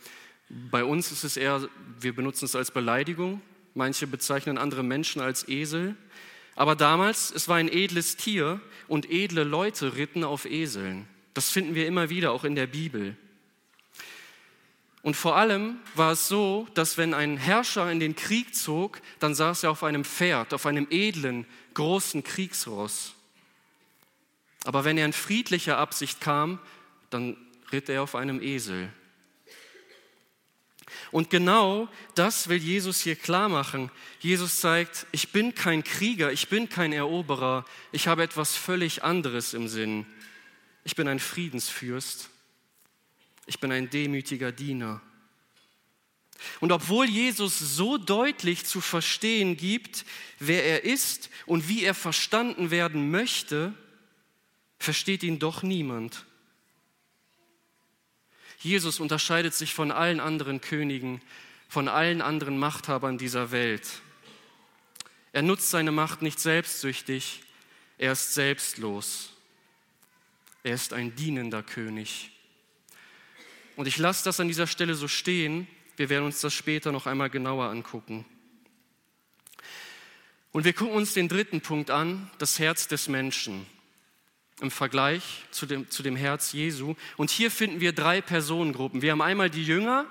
Bei 0.50 0.84
uns 0.84 1.12
ist 1.12 1.24
es 1.24 1.38
eher, 1.38 1.70
wir 2.00 2.14
benutzen 2.14 2.46
es 2.46 2.56
als 2.56 2.72
Beleidigung. 2.72 3.42
Manche 3.76 4.08
bezeichnen 4.08 4.58
andere 4.58 4.84
Menschen 4.84 5.22
als 5.22 5.48
Esel. 5.48 5.96
Aber 6.56 6.76
damals, 6.76 7.32
es 7.32 7.48
war 7.48 7.56
ein 7.56 7.70
edles 7.70 8.18
Tier 8.18 8.60
und 8.88 9.10
edle 9.10 9.44
Leute 9.44 9.96
ritten 9.96 10.26
auf 10.26 10.46
Eseln. 10.46 11.08
Das 11.34 11.50
finden 11.50 11.76
wir 11.76 11.88
immer 11.88 12.10
wieder, 12.10 12.34
auch 12.34 12.44
in 12.44 12.56
der 12.56 12.68
Bibel. 12.68 13.16
Und 15.02 15.16
vor 15.16 15.38
allem 15.38 15.78
war 15.96 16.12
es 16.12 16.28
so, 16.28 16.68
dass 16.74 16.98
wenn 16.98 17.14
ein 17.14 17.38
Herrscher 17.38 17.90
in 17.90 18.02
den 18.02 18.16
Krieg 18.16 18.54
zog, 18.54 19.00
dann 19.20 19.34
saß 19.34 19.64
er 19.64 19.72
auf 19.72 19.84
einem 19.84 20.04
Pferd, 20.04 20.54
auf 20.54 20.66
einem 20.66 20.88
edlen, 20.90 21.46
großen 21.74 22.24
Kriegsross. 22.24 23.16
Aber 24.66 24.84
wenn 24.84 24.98
er 24.98 25.06
in 25.06 25.14
friedlicher 25.14 25.78
Absicht 25.78 26.22
kam, 26.22 26.60
dann 27.10 27.38
ritt 27.72 27.90
er 27.90 28.04
auf 28.04 28.16
einem 28.16 28.42
Esel. 28.42 28.92
Und 31.12 31.30
genau 31.30 31.88
das 32.16 32.50
will 32.50 32.58
Jesus 32.58 33.02
hier 33.02 33.16
klar 33.16 33.50
machen. 33.50 33.92
Jesus 34.20 34.60
zeigt, 34.60 35.08
ich 35.12 35.32
bin 35.32 35.56
kein 35.56 35.84
Krieger, 35.84 36.32
ich 36.32 36.50
bin 36.50 36.70
kein 36.70 36.94
Eroberer, 36.94 37.66
ich 37.92 38.08
habe 38.08 38.24
etwas 38.24 38.56
völlig 38.56 39.04
anderes 39.04 39.54
im 39.54 39.68
Sinn. 39.68 40.06
Ich 40.84 40.96
bin 40.96 41.08
ein 41.08 41.20
Friedensfürst, 41.20 42.30
ich 43.46 43.60
bin 43.60 43.72
ein 43.72 43.90
demütiger 43.90 44.52
Diener. 44.52 45.02
Und 46.60 46.72
obwohl 46.72 47.08
Jesus 47.08 47.60
so 47.60 47.98
deutlich 47.98 48.66
zu 48.66 48.80
verstehen 48.80 49.58
gibt, 49.58 50.06
wer 50.40 50.64
er 50.64 50.86
ist 50.86 51.30
und 51.46 51.68
wie 51.68 51.84
er 51.84 51.94
verstanden 51.94 52.72
werden 52.72 53.12
möchte, 53.12 53.74
versteht 54.80 55.24
ihn 55.24 55.40
doch 55.40 55.62
niemand. 55.62 56.26
Jesus 58.60 59.00
unterscheidet 59.00 59.54
sich 59.54 59.74
von 59.74 59.92
allen 59.92 60.20
anderen 60.20 60.62
Königen, 60.62 61.22
von 61.68 61.88
allen 61.88 62.22
anderen 62.22 62.58
Machthabern 62.58 63.18
dieser 63.18 63.52
Welt. 63.52 64.02
Er 65.32 65.44
nutzt 65.44 65.70
seine 65.70 65.92
Macht 65.92 66.22
nicht 66.22 66.40
selbstsüchtig, 66.40 67.44
er 67.98 68.14
ist 68.14 68.34
selbstlos. 68.34 69.34
Er 70.64 70.74
ist 70.74 70.94
ein 70.94 71.16
dienender 71.16 71.64
König. 71.64 72.32
Und 73.76 73.88
ich 73.88 73.98
lasse 73.98 74.26
das 74.26 74.40
an 74.40 74.50
dieser 74.50 74.68
Stelle 74.68 74.96
so 74.96 75.08
stehen. 75.08 75.68
Wir 75.96 76.10
werden 76.10 76.26
uns 76.26 76.42
das 76.42 76.54
später 76.54 76.92
noch 76.92 77.08
einmal 77.08 77.30
genauer 77.30 77.70
angucken. 77.70 78.26
Und 80.52 80.66
wir 80.66 80.74
gucken 80.74 80.96
uns 80.96 81.14
den 81.14 81.30
dritten 81.30 81.62
Punkt 81.62 81.92
an, 81.92 82.30
das 82.40 82.60
Herz 82.60 82.88
des 82.88 83.08
Menschen 83.08 83.66
im 84.62 84.72
Vergleich 84.72 85.44
zu 85.52 85.66
dem, 85.66 85.90
zu 85.90 86.04
dem 86.04 86.16
Herz 86.16 86.54
Jesu. 86.54 86.96
Und 87.18 87.32
hier 87.32 87.52
finden 87.52 87.80
wir 87.80 87.94
drei 87.94 88.22
Personengruppen. 88.22 89.02
Wir 89.02 89.12
haben 89.12 89.22
einmal 89.22 89.50
die 89.50 89.64
Jünger, 89.64 90.06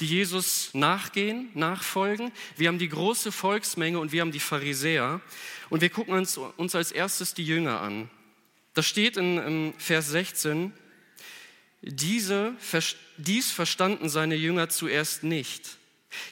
die 0.00 0.06
Jesus 0.06 0.70
nachgehen, 0.74 1.48
nachfolgen. 1.54 2.32
Wir 2.56 2.68
haben 2.68 2.78
die 2.78 2.88
große 2.88 3.32
Volksmenge 3.32 3.98
und 3.98 4.12
wir 4.12 4.20
haben 4.20 4.32
die 4.32 4.40
Pharisäer. 4.40 5.20
Und 5.70 5.80
wir 5.80 5.90
gucken 5.90 6.14
uns, 6.14 6.36
uns 6.36 6.74
als 6.74 6.92
erstes 6.92 7.34
die 7.34 7.44
Jünger 7.44 7.80
an. 7.80 8.08
Da 8.74 8.82
steht 8.82 9.16
in, 9.16 9.38
in 9.38 9.74
Vers 9.78 10.08
16, 10.10 10.72
diese, 11.82 12.54
dies 13.16 13.50
verstanden 13.50 14.08
seine 14.08 14.34
Jünger 14.34 14.68
zuerst 14.68 15.24
nicht. 15.24 15.77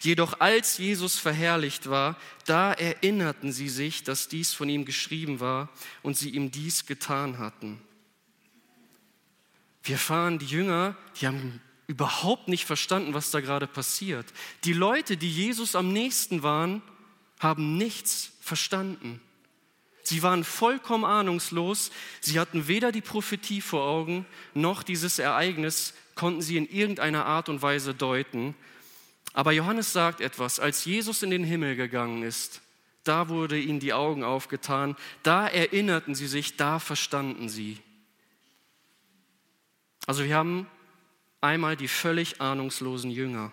Jedoch 0.00 0.40
als 0.40 0.78
Jesus 0.78 1.18
verherrlicht 1.18 1.90
war, 1.90 2.16
da 2.46 2.72
erinnerten 2.72 3.52
sie 3.52 3.68
sich, 3.68 4.04
dass 4.04 4.28
dies 4.28 4.54
von 4.54 4.68
ihm 4.68 4.84
geschrieben 4.84 5.40
war 5.40 5.68
und 6.02 6.16
sie 6.16 6.30
ihm 6.30 6.50
dies 6.50 6.86
getan 6.86 7.38
hatten. 7.38 7.80
Wir 9.82 9.94
erfahren, 9.94 10.38
die 10.38 10.46
Jünger, 10.46 10.96
die 11.20 11.26
haben 11.26 11.60
überhaupt 11.86 12.48
nicht 12.48 12.64
verstanden, 12.64 13.14
was 13.14 13.30
da 13.30 13.40
gerade 13.40 13.66
passiert. 13.66 14.26
Die 14.64 14.72
Leute, 14.72 15.16
die 15.16 15.30
Jesus 15.30 15.76
am 15.76 15.92
nächsten 15.92 16.42
waren, 16.42 16.82
haben 17.38 17.76
nichts 17.76 18.32
verstanden. 18.40 19.20
Sie 20.02 20.22
waren 20.22 20.44
vollkommen 20.44 21.04
ahnungslos. 21.04 21.90
Sie 22.20 22.40
hatten 22.40 22.68
weder 22.68 22.92
die 22.92 23.00
Prophetie 23.00 23.60
vor 23.60 23.84
Augen, 23.84 24.24
noch 24.54 24.82
dieses 24.82 25.18
Ereignis 25.18 25.94
konnten 26.14 26.42
sie 26.42 26.56
in 26.56 26.68
irgendeiner 26.68 27.26
Art 27.26 27.48
und 27.48 27.62
Weise 27.62 27.94
deuten. 27.94 28.54
Aber 29.36 29.52
Johannes 29.52 29.92
sagt 29.92 30.22
etwas, 30.22 30.58
als 30.58 30.86
Jesus 30.86 31.22
in 31.22 31.28
den 31.28 31.44
Himmel 31.44 31.76
gegangen 31.76 32.22
ist, 32.22 32.62
da 33.04 33.28
wurde 33.28 33.58
ihnen 33.58 33.80
die 33.80 33.92
Augen 33.92 34.24
aufgetan, 34.24 34.96
da 35.22 35.46
erinnerten 35.46 36.14
sie 36.14 36.26
sich, 36.26 36.56
da 36.56 36.78
verstanden 36.78 37.50
sie. 37.50 37.78
Also 40.06 40.24
wir 40.24 40.34
haben 40.34 40.66
einmal 41.42 41.76
die 41.76 41.86
völlig 41.86 42.40
ahnungslosen 42.40 43.10
Jünger. 43.10 43.52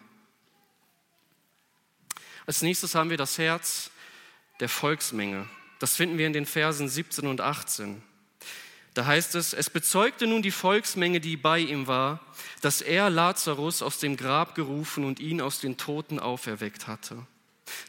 Als 2.45 2.61
nächstes 2.61 2.95
haben 2.95 3.09
wir 3.09 3.17
das 3.17 3.37
Herz 3.37 3.91
der 4.61 4.69
Volksmenge. 4.69 5.49
Das 5.79 5.97
finden 5.97 6.17
wir 6.17 6.27
in 6.27 6.33
den 6.33 6.45
Versen 6.45 6.87
17 6.87 7.27
und 7.27 7.41
18. 7.41 8.01
Da 8.93 9.05
heißt 9.05 9.35
es, 9.35 9.53
es 9.53 9.69
bezeugte 9.69 10.27
nun 10.27 10.41
die 10.41 10.51
Volksmenge, 10.51 11.19
die 11.19 11.35
bei 11.35 11.59
ihm 11.59 11.87
war, 11.87 12.19
dass 12.61 12.81
er 12.81 13.09
Lazarus 13.09 13.81
aus 13.81 13.97
dem 13.97 14.17
Grab 14.17 14.53
gerufen 14.53 15.03
und 15.03 15.19
ihn 15.19 15.41
aus 15.41 15.59
den 15.59 15.77
Toten 15.77 16.19
auferweckt 16.19 16.87
hatte. 16.87 17.25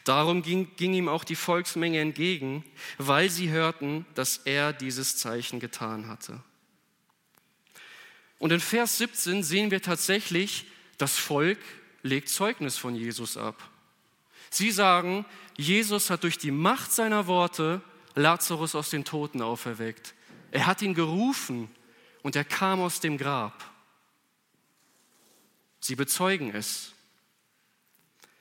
Darum 0.04 0.42
ging, 0.42 0.74
ging 0.76 0.94
ihm 0.94 1.08
auch 1.08 1.24
die 1.24 1.36
Volksmenge 1.36 2.00
entgegen, 2.00 2.64
weil 2.96 3.28
sie 3.28 3.50
hörten, 3.50 4.06
dass 4.14 4.38
er 4.38 4.72
dieses 4.72 5.16
Zeichen 5.16 5.60
getan 5.60 6.08
hatte. 6.08 6.40
Und 8.38 8.52
in 8.52 8.60
Vers 8.60 8.98
17 8.98 9.42
sehen 9.42 9.70
wir 9.70 9.82
tatsächlich, 9.82 10.66
das 10.96 11.18
Volk 11.18 11.58
legt 12.02 12.28
Zeugnis 12.28 12.78
von 12.78 12.94
Jesus 12.94 13.36
ab. 13.36 13.70
Sie 14.50 14.70
sagen, 14.70 15.24
Jesus 15.56 16.10
hat 16.10 16.22
durch 16.22 16.38
die 16.38 16.50
Macht 16.50 16.92
seiner 16.92 17.26
Worte 17.26 17.82
Lazarus 18.14 18.74
aus 18.74 18.90
den 18.90 19.04
Toten 19.04 19.42
auferweckt. 19.42 20.13
Er 20.54 20.66
hat 20.66 20.82
ihn 20.82 20.94
gerufen 20.94 21.68
und 22.22 22.36
er 22.36 22.44
kam 22.44 22.80
aus 22.80 23.00
dem 23.00 23.18
Grab. 23.18 23.72
Sie 25.80 25.96
bezeugen 25.96 26.54
es. 26.54 26.92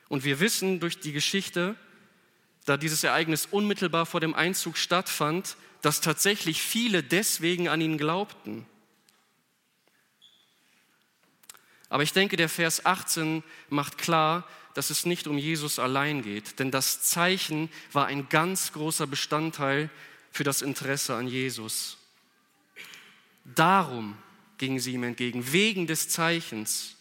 Und 0.10 0.24
wir 0.24 0.39
wissen 0.39 0.79
durch 0.79 1.00
die 1.00 1.12
Geschichte, 1.12 1.75
da 2.65 2.77
dieses 2.77 3.03
Ereignis 3.03 3.48
unmittelbar 3.48 4.05
vor 4.05 4.20
dem 4.20 4.36
Einzug 4.36 4.77
stattfand, 4.77 5.58
dass 5.82 6.01
tatsächlich 6.01 6.62
viele 6.62 7.01
deswegen 7.01 7.67
an 7.67 7.82
ihn 7.82 7.98
glaubten. 7.98 8.67
Aber 11.89 12.03
ich 12.03 12.13
denke, 12.13 12.38
der 12.38 12.48
Vers 12.48 12.86
18 12.86 13.43
macht 13.70 13.98
klar, 13.98 14.48
dass 14.75 14.91
es 14.91 15.08
nicht 15.08 15.25
um 15.25 15.39
Jesus 15.39 15.79
allein 15.79 16.22
geht, 16.22 16.60
denn 16.60 16.70
das 16.70 17.01
Zeichen 17.01 17.72
war 17.91 18.05
ein 18.05 18.29
ganz 18.29 18.72
großer 18.72 19.08
Bestandteil 19.08 19.89
für 20.32 20.43
das 20.43 20.62
Interesse 20.62 21.15
an 21.15 21.27
Jesus. 21.27 21.98
Darum 23.45 24.17
gingen 24.57 24.79
sie 24.79 24.93
ihm 24.93 25.03
entgegen, 25.03 25.51
wegen 25.51 25.88
des 25.88 26.09
Zeichens. 26.09 26.95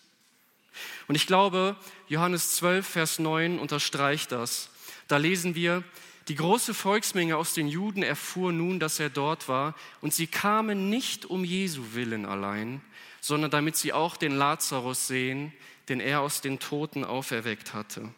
Und 1.06 1.14
ich 1.14 1.26
glaube, 1.26 1.76
Johannes 2.08 2.56
12, 2.56 2.86
Vers 2.86 3.18
9 3.18 3.58
unterstreicht 3.58 4.32
das. 4.32 4.70
Da 5.08 5.18
lesen 5.18 5.54
wir, 5.54 5.84
die 6.28 6.36
große 6.36 6.74
Volksmenge 6.74 7.36
aus 7.36 7.52
den 7.54 7.68
Juden 7.68 8.02
erfuhr 8.02 8.52
nun, 8.52 8.78
dass 8.78 9.00
er 9.00 9.10
dort 9.10 9.48
war, 9.48 9.74
und 10.00 10.14
sie 10.14 10.26
kamen 10.26 10.88
nicht 10.88 11.24
um 11.24 11.44
Jesu 11.44 11.82
willen 11.94 12.26
allein, 12.26 12.80
sondern 13.20 13.50
damit 13.50 13.76
sie 13.76 13.92
auch 13.92 14.16
den 14.16 14.36
Lazarus 14.36 15.06
sehen, 15.06 15.52
den 15.88 16.00
er 16.00 16.20
aus 16.20 16.40
den 16.40 16.58
Toten 16.58 17.04
auferweckt 17.04 17.74
hatte. 17.74 18.08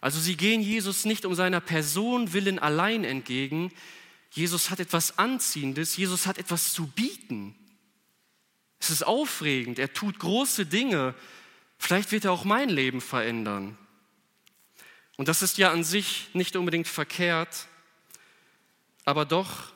Also 0.00 0.18
sie 0.20 0.36
gehen 0.36 0.62
Jesus 0.62 1.04
nicht 1.04 1.24
um 1.24 1.34
seiner 1.34 1.60
Person 1.60 2.32
willen 2.32 2.58
allein 2.58 3.04
entgegen, 3.04 3.72
Jesus 4.36 4.68
hat 4.68 4.80
etwas 4.80 5.18
Anziehendes, 5.18 5.96
Jesus 5.96 6.26
hat 6.26 6.36
etwas 6.36 6.74
zu 6.74 6.86
bieten. 6.88 7.54
Es 8.78 8.90
ist 8.90 9.06
aufregend, 9.06 9.78
er 9.78 9.94
tut 9.94 10.18
große 10.18 10.66
Dinge. 10.66 11.14
Vielleicht 11.78 12.12
wird 12.12 12.26
er 12.26 12.32
auch 12.32 12.44
mein 12.44 12.68
Leben 12.68 13.00
verändern. 13.00 13.78
Und 15.16 15.28
das 15.28 15.40
ist 15.40 15.56
ja 15.56 15.72
an 15.72 15.84
sich 15.84 16.28
nicht 16.34 16.54
unbedingt 16.54 16.86
verkehrt, 16.86 17.66
aber 19.06 19.24
doch 19.24 19.72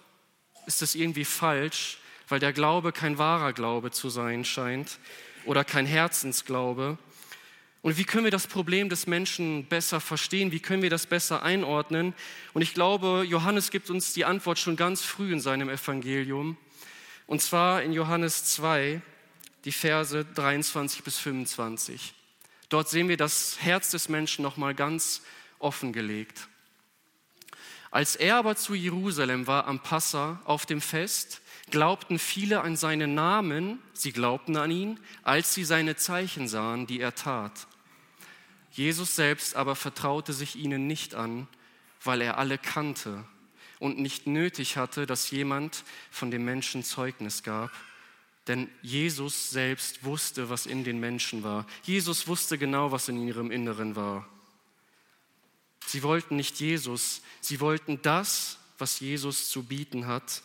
ist 0.67 0.83
es 0.83 0.95
irgendwie 0.95 1.25
falsch, 1.25 1.97
weil 2.29 2.39
der 2.39 2.53
Glaube 2.53 2.93
kein 2.93 3.17
wahrer 3.17 3.55
Glaube 3.55 3.91
zu 3.91 4.11
sein 4.11 4.45
scheint 4.45 4.99
oder 5.47 5.65
kein 5.65 5.87
Herzensglaube. 5.87 6.99
Und 7.83 7.97
wie 7.97 8.05
können 8.05 8.25
wir 8.25 8.31
das 8.31 8.47
Problem 8.47 8.91
des 8.91 9.07
Menschen 9.07 9.65
besser 9.65 10.01
verstehen? 10.01 10.53
Wie 10.53 10.61
können 10.61 10.83
wir 10.83 10.91
das 10.91 11.07
besser 11.07 11.43
einordnen? 11.43 12.15
Und 12.53 12.61
ich 12.61 12.75
glaube, 12.75 13.25
Johannes 13.27 13.71
gibt 13.71 13.89
uns 13.89 14.13
die 14.13 14.27
Antwort 14.27 14.59
schon 14.59 14.77
ganz 14.77 15.03
früh 15.03 15.33
in 15.33 15.41
seinem 15.41 15.71
Evangelium. 15.71 16.59
Und 17.27 17.41
zwar 17.41 17.83
in 17.83 17.93
Johannes 17.93 18.45
2, 18.45 19.01
die 19.65 19.73
Verse 19.73 20.25
23 20.25 21.03
bis 21.03 21.19
25. 21.19 22.13
Dort 22.69 22.89
sehen 22.89 23.09
wir 23.09 23.17
das 23.17 23.59
Herz 23.61 23.91
des 23.91 24.09
Menschen 24.09 24.43
nochmal 24.43 24.75
ganz 24.75 25.23
offengelegt. 25.59 26.49
Als 27.91 28.15
er 28.15 28.37
aber 28.37 28.57
zu 28.57 28.75
Jerusalem 28.75 29.47
war 29.47 29.67
am 29.67 29.81
Passa 29.81 30.41
auf 30.45 30.67
dem 30.67 30.81
Fest, 30.81 31.41
glaubten 31.71 32.19
viele 32.19 32.61
an 32.61 32.77
seinen 32.77 33.15
Namen, 33.15 33.81
sie 33.93 34.13
glaubten 34.13 34.57
an 34.57 34.71
ihn, 34.71 35.01
als 35.23 35.55
sie 35.55 35.65
seine 35.65 35.97
Zeichen 35.97 36.47
sahen, 36.47 36.87
die 36.87 37.01
er 37.01 37.15
tat. 37.15 37.67
Jesus 38.71 39.17
selbst 39.17 39.57
aber 39.57 39.77
vertraute 39.77 40.33
sich 40.33 40.57
ihnen 40.57 40.87
nicht 40.87 41.15
an, 41.15 41.49
weil 42.03 42.21
er 42.21 42.39
alle 42.39 42.59
kannte 42.59 43.25
und 43.79 43.99
nicht 43.99 44.27
nötig 44.27 44.77
hatte, 44.77 45.07
dass 45.07 45.31
jemand 45.31 45.85
von 46.11 46.31
dem 46.31 46.45
Menschen 46.45 46.85
Zeugnis 46.85 47.43
gab. 47.43 47.71
Denn 48.47 48.69
Jesus 48.83 49.51
selbst 49.51 50.05
wusste, 50.05 50.49
was 50.51 50.67
in 50.67 50.85
den 50.85 51.01
Menschen 51.01 51.43
war. 51.43 51.67
Jesus 51.83 52.29
wusste 52.29 52.59
genau, 52.59 52.93
was 52.93 53.09
in 53.09 53.27
ihrem 53.27 53.51
Inneren 53.51 53.97
war. 53.97 54.29
Sie 55.87 56.03
wollten 56.03 56.37
nicht 56.37 56.61
Jesus, 56.61 57.23
sie 57.41 57.61
wollten 57.61 58.01
das, 58.03 58.59
was 58.79 59.01
Jesus 59.01 59.51
zu 59.51 59.65
bieten 59.65 60.07
hat. 60.07 60.43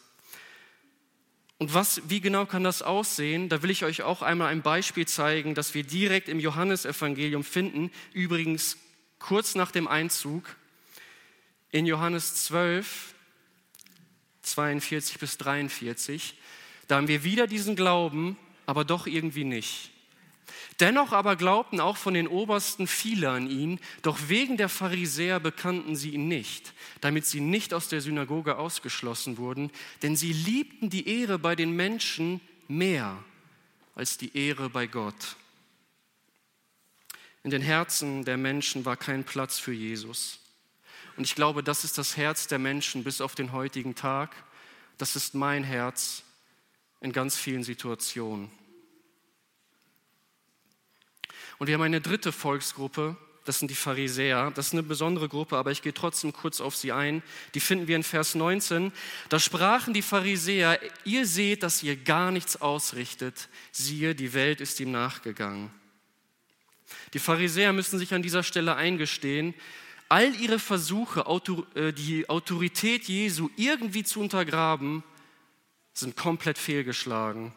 Und 1.58 1.74
was, 1.74 2.02
wie 2.10 2.20
genau 2.20 2.46
kann 2.46 2.64
das 2.64 2.82
aussehen? 2.82 3.48
Da 3.48 3.64
will 3.64 3.70
ich 3.70 3.86
euch 3.86 4.02
auch 4.02 4.22
einmal 4.22 4.50
ein 4.50 4.62
Beispiel 4.62 5.08
zeigen, 5.08 5.56
das 5.56 5.74
wir 5.74 5.84
direkt 5.84 6.28
im 6.28 6.40
Johannesevangelium 6.40 7.44
finden. 7.44 7.92
Übrigens 8.14 8.78
kurz 9.20 9.56
nach 9.56 9.72
dem 9.72 9.88
Einzug 9.88 10.44
in 11.72 11.86
Johannes 11.86 12.46
12, 12.46 13.14
42 14.42 15.18
bis 15.18 15.38
43. 15.38 16.36
Da 16.88 16.98
haben 16.98 17.08
wir 17.08 17.24
wieder 17.24 17.48
diesen 17.48 17.76
Glauben, 17.76 18.38
aber 18.66 18.84
doch 18.84 19.08
irgendwie 19.08 19.46
nicht. 19.46 19.92
Dennoch 20.82 21.14
aber 21.14 21.38
glaubten 21.38 21.80
auch 21.80 21.96
von 21.96 22.14
den 22.14 22.28
Obersten 22.28 22.86
viele 22.86 23.30
an 23.30 23.50
ihn, 23.50 23.80
doch 24.02 24.20
wegen 24.28 24.58
der 24.58 24.68
Pharisäer 24.68 25.40
bekannten 25.40 25.96
sie 25.96 26.12
ihn 26.12 26.28
nicht, 26.28 26.74
damit 27.00 27.26
sie 27.26 27.40
nicht 27.40 27.74
aus 27.74 27.88
der 27.88 28.02
Synagoge 28.02 28.58
ausgeschlossen 28.58 29.38
wurden, 29.38 29.72
denn 30.04 30.18
sie 30.18 30.34
liebten 30.34 30.90
die 30.90 31.08
Ehre 31.08 31.40
bei 31.40 31.56
den 31.56 31.72
Menschen 31.76 32.42
mehr 32.68 33.24
als 33.96 34.18
die 34.18 34.36
Ehre 34.38 34.70
bei 34.70 34.86
Gott. 34.88 35.38
In 37.44 37.52
den 37.52 37.62
Herzen 37.62 38.26
der 38.26 38.38
Menschen 38.38 38.84
war 38.84 38.98
kein 38.98 39.24
Platz 39.24 39.60
für 39.60 39.72
Jesus. 39.72 40.40
Und 41.16 41.24
ich 41.24 41.36
glaube, 41.36 41.64
das 41.64 41.86
ist 41.86 41.98
das 41.98 42.18
Herz 42.18 42.48
der 42.48 42.60
Menschen 42.60 43.06
bis 43.06 43.22
auf 43.22 43.36
den 43.36 43.54
heutigen 43.54 43.96
Tag. 43.96 44.36
Das 44.98 45.16
ist 45.16 45.36
mein 45.36 45.64
Herz 45.64 46.24
in 47.00 47.14
ganz 47.14 47.38
vielen 47.38 47.64
Situationen. 47.64 48.50
Und 51.58 51.68
wir 51.68 51.76
haben 51.76 51.82
eine 51.82 52.02
dritte 52.02 52.32
Volksgruppe, 52.32 53.16
das 53.46 53.60
sind 53.60 53.70
die 53.70 53.76
Pharisäer. 53.76 54.52
Das 54.56 54.68
ist 54.68 54.74
eine 54.74 54.82
besondere 54.82 55.30
Gruppe, 55.30 55.58
aber 55.58 55.72
ich 55.72 55.84
gehe 55.84 55.94
trotzdem 55.94 56.34
kurz 56.34 56.60
auf 56.60 56.76
sie 56.76 56.92
ein. 56.92 57.22
Die 57.54 57.60
finden 57.60 57.88
wir 57.88 57.96
in 57.96 58.04
Vers 58.04 58.34
19. 58.34 58.92
Da 59.30 59.40
sprachen 59.40 59.94
die 59.94 60.02
Pharisäer, 60.02 60.80
ihr 61.06 61.28
seht, 61.28 61.62
dass 61.62 61.84
ihr 61.84 61.96
gar 61.96 62.32
nichts 62.32 62.60
ausrichtet. 62.60 63.48
Siehe, 63.72 64.16
die 64.16 64.34
Welt 64.34 64.62
ist 64.62 64.80
ihm 64.80 64.92
nachgegangen. 64.92 65.70
Die 67.14 67.20
Pharisäer 67.20 67.72
müssen 67.72 68.00
sich 68.00 68.14
an 68.16 68.24
dieser 68.24 68.44
Stelle 68.44 68.76
eingestehen, 68.76 69.54
all 70.10 70.36
ihre 70.36 70.60
Versuche, 70.60 71.26
äh, 71.76 71.94
die 71.94 72.28
Autorität 72.30 73.06
Jesu 73.06 73.50
irgendwie 73.58 74.04
zu 74.04 74.22
untergraben, 74.22 75.04
sind 75.94 76.16
komplett 76.16 76.58
fehlgeschlagen. 76.58 77.54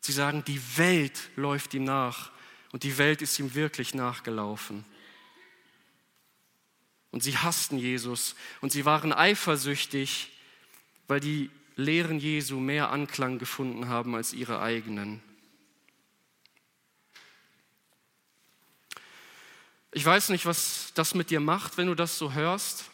Sie 0.00 0.12
sagen, 0.12 0.44
die 0.46 0.60
Welt 0.76 1.30
läuft 1.36 1.74
ihm 1.74 1.84
nach. 1.84 2.30
Und 2.72 2.82
die 2.82 2.98
Welt 2.98 3.22
ist 3.22 3.38
ihm 3.38 3.54
wirklich 3.54 3.94
nachgelaufen. 3.94 4.84
Und 7.10 7.22
sie 7.22 7.38
hassten 7.38 7.78
Jesus 7.78 8.34
und 8.60 8.72
sie 8.72 8.84
waren 8.84 9.12
eifersüchtig, 9.12 10.32
weil 11.08 11.20
die 11.20 11.50
Lehren 11.76 12.18
Jesu 12.18 12.58
mehr 12.58 12.90
Anklang 12.90 13.38
gefunden 13.38 13.88
haben 13.88 14.14
als 14.14 14.32
ihre 14.32 14.60
eigenen. 14.60 15.22
Ich 19.92 20.04
weiß 20.04 20.28
nicht, 20.28 20.44
was 20.44 20.92
das 20.94 21.14
mit 21.14 21.30
dir 21.30 21.40
macht, 21.40 21.78
wenn 21.78 21.86
du 21.86 21.94
das 21.94 22.18
so 22.18 22.34
hörst, 22.34 22.90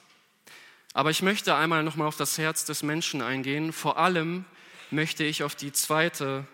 aber 0.95 1.11
ich 1.11 1.23
möchte 1.23 1.55
einmal 1.55 1.83
nochmal 1.83 2.07
auf 2.07 2.17
das 2.17 2.39
Herz 2.39 2.65
des 2.65 2.83
Menschen 2.83 3.23
eingehen. 3.23 3.73
Vor 3.73 3.99
allem 3.99 4.45
möchte 4.91 5.25
ich 5.25 5.43
auf 5.43 5.57
die 5.57 5.73
zweite 5.73 6.47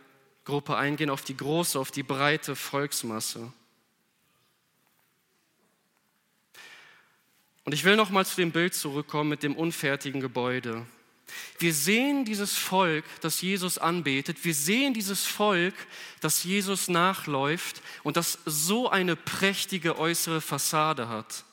Gruppe 0.48 0.78
eingehen, 0.78 1.11
auf 1.11 1.22
die 1.22 1.37
große, 1.37 1.78
auf 1.78 1.90
die 1.90 2.02
breite 2.02 2.56
Volksmasse. 2.56 3.52
Und 7.64 7.74
ich 7.74 7.84
will 7.84 7.96
noch 7.96 8.08
mal 8.08 8.24
zu 8.24 8.37
dem 8.37 8.50
Bild 8.50 8.74
zurückkommen 8.74 9.28
mit 9.28 9.42
dem 9.42 9.54
unfertigen 9.54 10.22
Gebäude. 10.22 10.87
Wir 11.58 11.74
sehen 11.74 12.24
dieses 12.24 12.56
Volk, 12.56 13.04
das 13.20 13.42
Jesus 13.42 13.76
anbetet. 13.76 14.42
Wir 14.42 14.54
sehen 14.54 14.94
dieses 14.94 15.26
Volk, 15.26 15.74
das 16.20 16.44
Jesus 16.44 16.88
nachläuft 16.88 17.82
und 18.02 18.16
das 18.16 18.38
so 18.46 18.88
eine 18.88 19.16
prächtige 19.16 19.98
äußere 19.98 20.40
Fassade 20.40 21.11
hat. 21.11 21.44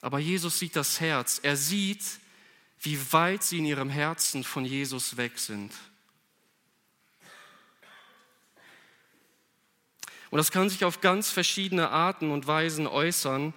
Aber 0.00 0.18
Jesus 0.18 0.58
sieht 0.58 0.74
das 0.74 0.98
Herz. 0.98 1.38
Er 1.44 1.56
sieht, 1.56 2.02
wie 2.80 2.98
weit 3.12 3.44
sie 3.44 3.58
in 3.58 3.66
ihrem 3.66 3.90
Herzen 3.90 4.42
von 4.42 4.64
Jesus 4.64 5.16
weg 5.16 5.38
sind. 5.38 5.72
Und 10.32 10.38
das 10.38 10.50
kann 10.50 10.70
sich 10.70 10.82
auf 10.86 11.02
ganz 11.02 11.30
verschiedene 11.30 11.90
Arten 11.90 12.30
und 12.30 12.46
Weisen 12.46 12.86
äußern. 12.86 13.52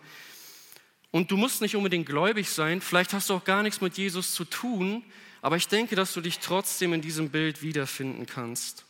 Und 1.10 1.32
du 1.32 1.38
musst 1.38 1.62
nicht 1.62 1.78
unbedingt 1.78 2.06
gläubig 2.06 2.50
sein, 2.50 2.82
vielleicht 2.82 3.14
hast 3.14 3.30
du 3.30 3.34
auch 3.36 3.46
gar 3.46 3.64
nichts 3.64 3.80
mit 3.80 3.98
Jesus 3.98 4.34
zu 4.34 4.44
tun, 4.44 5.02
aber 5.42 5.56
ich 5.56 5.70
denke, 5.70 5.96
dass 5.96 6.14
du 6.14 6.20
dich 6.20 6.40
trotzdem 6.40 6.92
in 6.92 7.00
diesem 7.00 7.30
Bild 7.30 7.62
wiederfinden 7.62 8.26
kannst. 8.26 8.84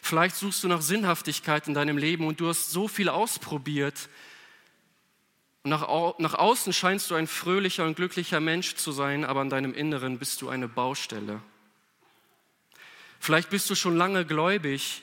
Vielleicht 0.00 0.34
suchst 0.34 0.64
du 0.64 0.68
nach 0.68 0.80
Sinnhaftigkeit 0.80 1.68
in 1.68 1.74
deinem 1.74 1.98
Leben 1.98 2.26
und 2.26 2.40
du 2.40 2.48
hast 2.48 2.70
so 2.70 2.88
viel 2.88 3.10
ausprobiert. 3.10 4.08
Und 5.62 5.72
nach, 5.72 6.18
nach 6.18 6.34
außen 6.34 6.72
scheinst 6.72 7.10
du 7.10 7.16
ein 7.16 7.26
fröhlicher 7.26 7.84
und 7.84 7.96
glücklicher 7.96 8.40
Mensch 8.40 8.76
zu 8.76 8.92
sein, 8.92 9.26
aber 9.26 9.42
in 9.42 9.50
deinem 9.50 9.74
Inneren 9.74 10.18
bist 10.18 10.40
du 10.40 10.48
eine 10.48 10.68
Baustelle. 10.68 11.42
Vielleicht 13.26 13.50
bist 13.50 13.68
du 13.68 13.74
schon 13.74 13.96
lange 13.96 14.24
gläubig, 14.24 15.02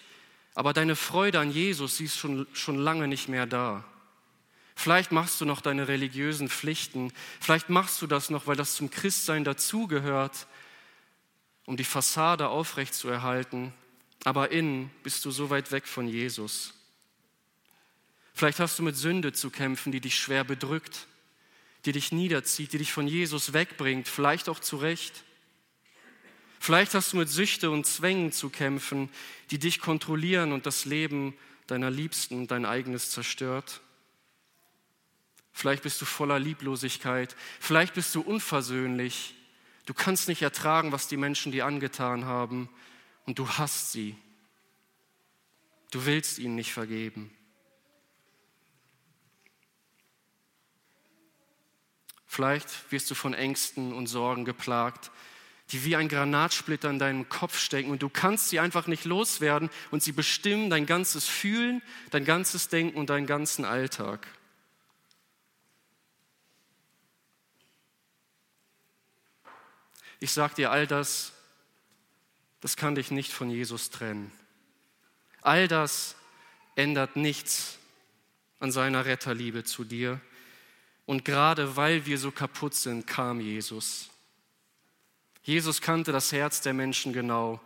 aber 0.55 0.71
deine 0.71 0.95
Freude 0.95 1.41
an 1.41 1.51
Jesus, 1.51 1.97
sie 1.97 2.05
ist 2.05 2.17
schon, 2.17 2.47
schon 2.53 2.77
lange 2.77 3.09
nicht 3.09 3.27
mehr 3.27 3.45
da. 3.45 3.83
Vielleicht 4.75 5.11
machst 5.11 5.41
du 5.41 5.45
noch 5.45 5.59
deine 5.59 5.89
religiösen 5.89 6.47
Pflichten. 6.47 7.11
Vielleicht 7.41 7.67
machst 7.67 8.01
du 8.01 8.07
das 8.07 8.29
noch, 8.29 8.47
weil 8.47 8.55
das 8.55 8.75
zum 8.75 8.89
Christsein 8.89 9.43
dazugehört, 9.43 10.47
um 11.65 11.75
die 11.75 11.83
Fassade 11.83 12.47
aufrechtzuerhalten. 12.47 13.73
Aber 14.23 14.51
innen 14.51 14.89
bist 15.03 15.25
du 15.25 15.31
so 15.31 15.49
weit 15.49 15.73
weg 15.73 15.85
von 15.85 16.07
Jesus. 16.07 16.75
Vielleicht 18.33 18.61
hast 18.61 18.79
du 18.79 18.83
mit 18.83 18.95
Sünde 18.95 19.33
zu 19.33 19.49
kämpfen, 19.49 19.91
die 19.91 19.99
dich 19.99 20.17
schwer 20.17 20.45
bedrückt, 20.45 21.07
die 21.83 21.91
dich 21.91 22.13
niederzieht, 22.13 22.71
die 22.71 22.77
dich 22.77 22.93
von 22.93 23.05
Jesus 23.05 23.51
wegbringt, 23.51 24.07
vielleicht 24.07 24.47
auch 24.47 24.59
zu 24.61 24.77
Recht. 24.77 25.25
Vielleicht 26.63 26.93
hast 26.93 27.11
du 27.11 27.17
mit 27.17 27.27
Süchte 27.27 27.71
und 27.71 27.85
Zwängen 27.85 28.31
zu 28.31 28.49
kämpfen, 28.49 29.09
die 29.51 29.59
dich 29.59 29.81
kontrollieren 29.81 30.53
und 30.53 30.65
das 30.65 30.85
Leben 30.85 31.37
deiner 31.67 31.91
Liebsten 31.91 32.37
und 32.37 32.51
dein 32.51 32.65
eigenes 32.65 33.09
zerstört. 33.11 33.81
Vielleicht 35.51 35.83
bist 35.83 35.99
du 35.99 36.05
voller 36.05 36.39
Lieblosigkeit. 36.39 37.35
Vielleicht 37.59 37.95
bist 37.95 38.15
du 38.15 38.21
unversöhnlich. 38.21 39.35
Du 39.85 39.93
kannst 39.93 40.29
nicht 40.29 40.41
ertragen, 40.41 40.93
was 40.93 41.09
die 41.09 41.17
Menschen 41.17 41.51
dir 41.51 41.65
angetan 41.65 42.23
haben. 42.23 42.69
Und 43.25 43.39
du 43.39 43.49
hasst 43.49 43.91
sie. 43.91 44.15
Du 45.91 46.05
willst 46.05 46.39
ihnen 46.39 46.55
nicht 46.55 46.71
vergeben. 46.71 47.29
Vielleicht 52.25 52.89
wirst 52.89 53.11
du 53.11 53.15
von 53.15 53.33
Ängsten 53.33 53.91
und 53.91 54.07
Sorgen 54.07 54.45
geplagt, 54.45 55.11
die 55.73 55.83
wie 55.85 55.95
ein 55.95 56.07
Granatsplitter 56.07 56.89
in 56.91 56.99
deinem 56.99 57.27
Kopf 57.29 57.57
stecken 57.57 57.89
und 57.89 58.03
du 58.03 58.07
kannst 58.09 58.49
sie 58.49 58.59
einfach 58.59 58.85
nicht 58.85 59.05
loswerden 59.05 59.71
und 59.89 60.03
sie 60.03 60.11
bestimmen 60.11 60.69
dein 60.69 60.85
ganzes 60.85 61.27
Fühlen, 61.27 61.81
dein 62.11 62.25
ganzes 62.25 62.69
Denken 62.69 62.97
und 62.97 63.09
deinen 63.09 63.25
ganzen 63.25 63.65
Alltag. 63.65 64.27
Ich 70.19 70.31
sage 70.31 70.55
dir 70.55 70.71
all 70.71 70.85
das, 70.85 71.33
das 72.61 72.77
kann 72.77 72.93
dich 72.93 73.09
nicht 73.09 73.33
von 73.33 73.49
Jesus 73.49 73.89
trennen. 73.89 74.31
All 75.41 75.67
das 75.67 76.15
ändert 76.75 77.15
nichts 77.15 77.79
an 78.59 78.71
seiner 78.71 79.05
Retterliebe 79.05 79.63
zu 79.63 79.83
dir. 79.83 80.21
Und 81.05 81.25
gerade 81.25 81.75
weil 81.75 82.05
wir 82.05 82.17
so 82.17 82.31
kaputt 82.31 82.75
sind, 82.75 83.07
kam 83.07 83.41
Jesus. 83.41 84.12
Jesus 85.43 85.81
kannte 85.81 86.11
das 86.11 86.31
Herz 86.31 86.61
der 86.61 86.73
Menschen 86.73 87.13
genau. 87.13 87.61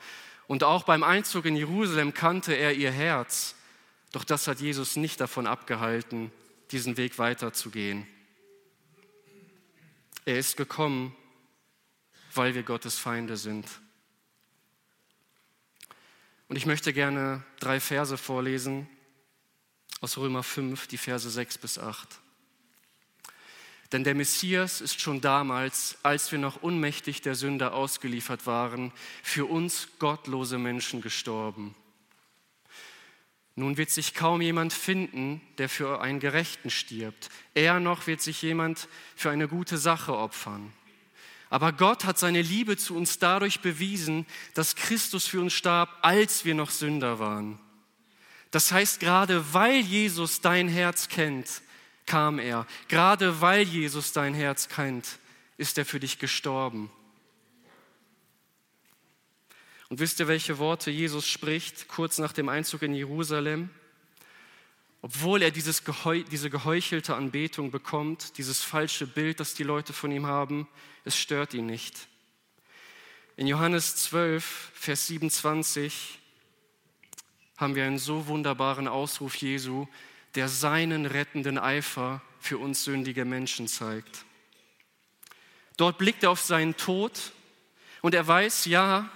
Und 0.47 0.63
auch 0.63 0.83
beim 0.83 1.03
Einzug 1.03 1.45
in 1.45 1.55
Jerusalem 1.55 2.13
kannte 2.13 2.53
er 2.53 2.73
ihr 2.73 2.91
Herz. 2.91 3.55
Doch 4.11 4.23
das 4.23 4.47
hat 4.47 4.59
Jesus 4.59 4.95
nicht 4.95 5.19
davon 5.19 5.45
abgehalten, 5.45 6.31
diesen 6.71 6.97
Weg 6.97 7.19
weiterzugehen. 7.19 8.07
Er 10.25 10.39
ist 10.39 10.57
gekommen, 10.57 11.15
weil 12.33 12.55
wir 12.55 12.63
Gottes 12.63 12.97
Feinde 12.97 13.37
sind. 13.37 13.67
Und 16.47 16.55
ich 16.55 16.65
möchte 16.65 16.93
gerne 16.93 17.43
drei 17.59 17.79
Verse 17.79 18.17
vorlesen 18.17 18.87
aus 20.01 20.17
Römer 20.17 20.43
5, 20.43 20.87
die 20.87 20.97
Verse 20.97 21.29
6 21.29 21.57
bis 21.57 21.77
8. 21.77 22.19
Denn 23.91 24.03
der 24.03 24.15
Messias 24.15 24.81
ist 24.81 24.99
schon 24.99 25.21
damals, 25.21 25.97
als 26.03 26.31
wir 26.31 26.39
noch 26.39 26.61
unmächtig 26.61 27.21
der 27.21 27.35
Sünde 27.35 27.71
ausgeliefert 27.71 28.45
waren, 28.45 28.91
für 29.23 29.45
uns 29.45 29.87
gottlose 29.99 30.57
Menschen 30.57 31.01
gestorben. 31.01 31.73
Nun 33.55 33.77
wird 33.77 33.89
sich 33.89 34.13
kaum 34.13 34.41
jemand 34.41 34.71
finden, 34.71 35.41
der 35.57 35.67
für 35.67 36.01
einen 36.01 36.19
Gerechten 36.19 36.69
stirbt. 36.69 37.29
Eher 37.55 37.79
noch 37.79 38.05
wird 38.05 38.21
sich 38.21 38.41
jemand 38.41 38.87
für 39.15 39.31
eine 39.31 39.47
gute 39.47 39.77
Sache 39.77 40.15
opfern. 40.15 40.71
Aber 41.49 41.71
Gott 41.71 42.05
hat 42.05 42.19
seine 42.19 42.41
Liebe 42.41 42.77
zu 42.77 42.95
uns 42.95 43.19
dadurch 43.19 43.61
bewiesen, 43.61 44.25
dass 44.53 44.75
Christus 44.75 45.25
für 45.25 45.39
uns 45.39 45.53
starb, 45.53 45.89
als 46.01 46.45
wir 46.45 46.53
noch 46.55 46.69
Sünder 46.69 47.19
waren. 47.19 47.57
Das 48.51 48.71
heißt, 48.71 48.99
gerade 48.99 49.53
weil 49.53 49.79
Jesus 49.79 50.41
dein 50.41 50.67
Herz 50.67 51.07
kennt, 51.07 51.61
kam 52.07 52.39
er. 52.39 52.65
Gerade 52.87 53.41
weil 53.41 53.61
Jesus 53.61 54.13
dein 54.13 54.33
Herz 54.33 54.67
kennt, 54.67 55.19
ist 55.57 55.77
er 55.77 55.85
für 55.85 55.99
dich 55.99 56.17
gestorben. 56.17 56.89
Und 59.89 59.99
wisst 59.99 60.19
ihr, 60.19 60.27
welche 60.27 60.57
Worte 60.57 60.91
Jesus 60.91 61.27
spricht 61.27 61.87
kurz 61.87 62.17
nach 62.17 62.33
dem 62.33 62.49
Einzug 62.49 62.81
in 62.81 62.93
Jerusalem? 62.93 63.69
Obwohl 65.01 65.41
er 65.41 65.51
dieses 65.51 65.83
Geheu 65.83 66.23
diese 66.23 66.49
geheuchelte 66.49 67.15
Anbetung 67.15 67.71
bekommt, 67.71 68.37
dieses 68.37 68.63
falsche 68.63 69.07
Bild, 69.07 69.39
das 69.39 69.53
die 69.53 69.63
Leute 69.63 69.93
von 69.93 70.11
ihm 70.11 70.25
haben, 70.25 70.67
es 71.05 71.17
stört 71.17 71.53
ihn 71.53 71.67
nicht. 71.67 72.07
In 73.37 73.47
Johannes 73.47 73.95
12, 73.95 74.71
Vers 74.73 75.07
27 75.07 76.19
haben 77.55 77.75
wir 77.75 77.85
einen 77.85 77.99
so 77.99 78.27
wunderbaren 78.27 78.87
Ausruf 78.87 79.35
Jesu, 79.35 79.87
der 80.37 80.49
seinen 80.49 81.07
rettenden 81.07 81.57
Eifer 81.57 82.21
für 82.39 82.59
uns 82.59 82.83
sündige 82.83 83.25
Menschen 83.25 83.67
zeigt. 83.67 84.23
Dort 85.77 85.97
blickt 85.97 86.21
er 86.21 86.29
auf 86.29 86.41
seinen 86.41 86.77
Tod 86.77 87.31
und 88.03 88.13
er 88.13 88.27
weiß, 88.27 88.65
ja, 88.65 89.09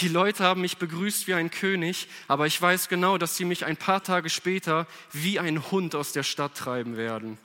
die 0.00 0.08
Leute 0.08 0.44
haben 0.44 0.62
mich 0.62 0.78
begrüßt 0.78 1.26
wie 1.26 1.34
ein 1.34 1.50
König, 1.50 2.08
aber 2.26 2.46
ich 2.46 2.60
weiß 2.60 2.88
genau, 2.88 3.18
dass 3.18 3.36
sie 3.36 3.44
mich 3.44 3.66
ein 3.66 3.76
paar 3.76 4.02
Tage 4.02 4.30
später 4.30 4.86
wie 5.12 5.38
ein 5.38 5.70
Hund 5.70 5.94
aus 5.94 6.12
der 6.12 6.22
Stadt 6.22 6.56
treiben 6.56 6.96
werden. 6.96 7.36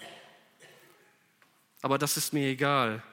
Aber 1.82 1.98
das 1.98 2.16
ist 2.16 2.32
mir 2.32 2.48
egal. 2.48 3.04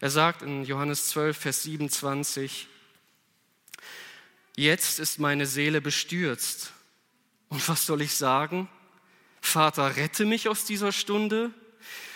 Er 0.00 0.10
sagt 0.10 0.42
in 0.42 0.64
Johannes 0.64 1.06
12, 1.10 1.38
Vers 1.38 1.62
27, 1.62 2.66
Jetzt 4.56 4.98
ist 4.98 5.20
meine 5.20 5.46
Seele 5.46 5.80
bestürzt. 5.80 6.72
Und 7.48 7.66
was 7.68 7.86
soll 7.86 8.02
ich 8.02 8.16
sagen? 8.16 8.68
Vater, 9.40 9.96
rette 9.96 10.24
mich 10.24 10.48
aus 10.48 10.64
dieser 10.64 10.92
Stunde. 10.92 11.52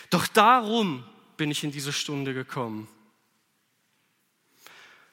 Doch 0.09 0.27
darum 0.27 1.03
bin 1.37 1.51
ich 1.51 1.63
in 1.63 1.71
diese 1.71 1.93
Stunde 1.93 2.33
gekommen. 2.33 2.87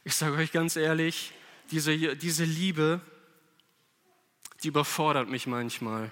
Ich 0.04 0.14
sage 0.14 0.36
euch 0.36 0.52
ganz 0.52 0.76
ehrlich, 0.76 1.32
diese, 1.70 2.16
diese 2.16 2.44
Liebe, 2.44 3.00
die 4.62 4.68
überfordert 4.68 5.28
mich 5.28 5.46
manchmal. 5.46 6.10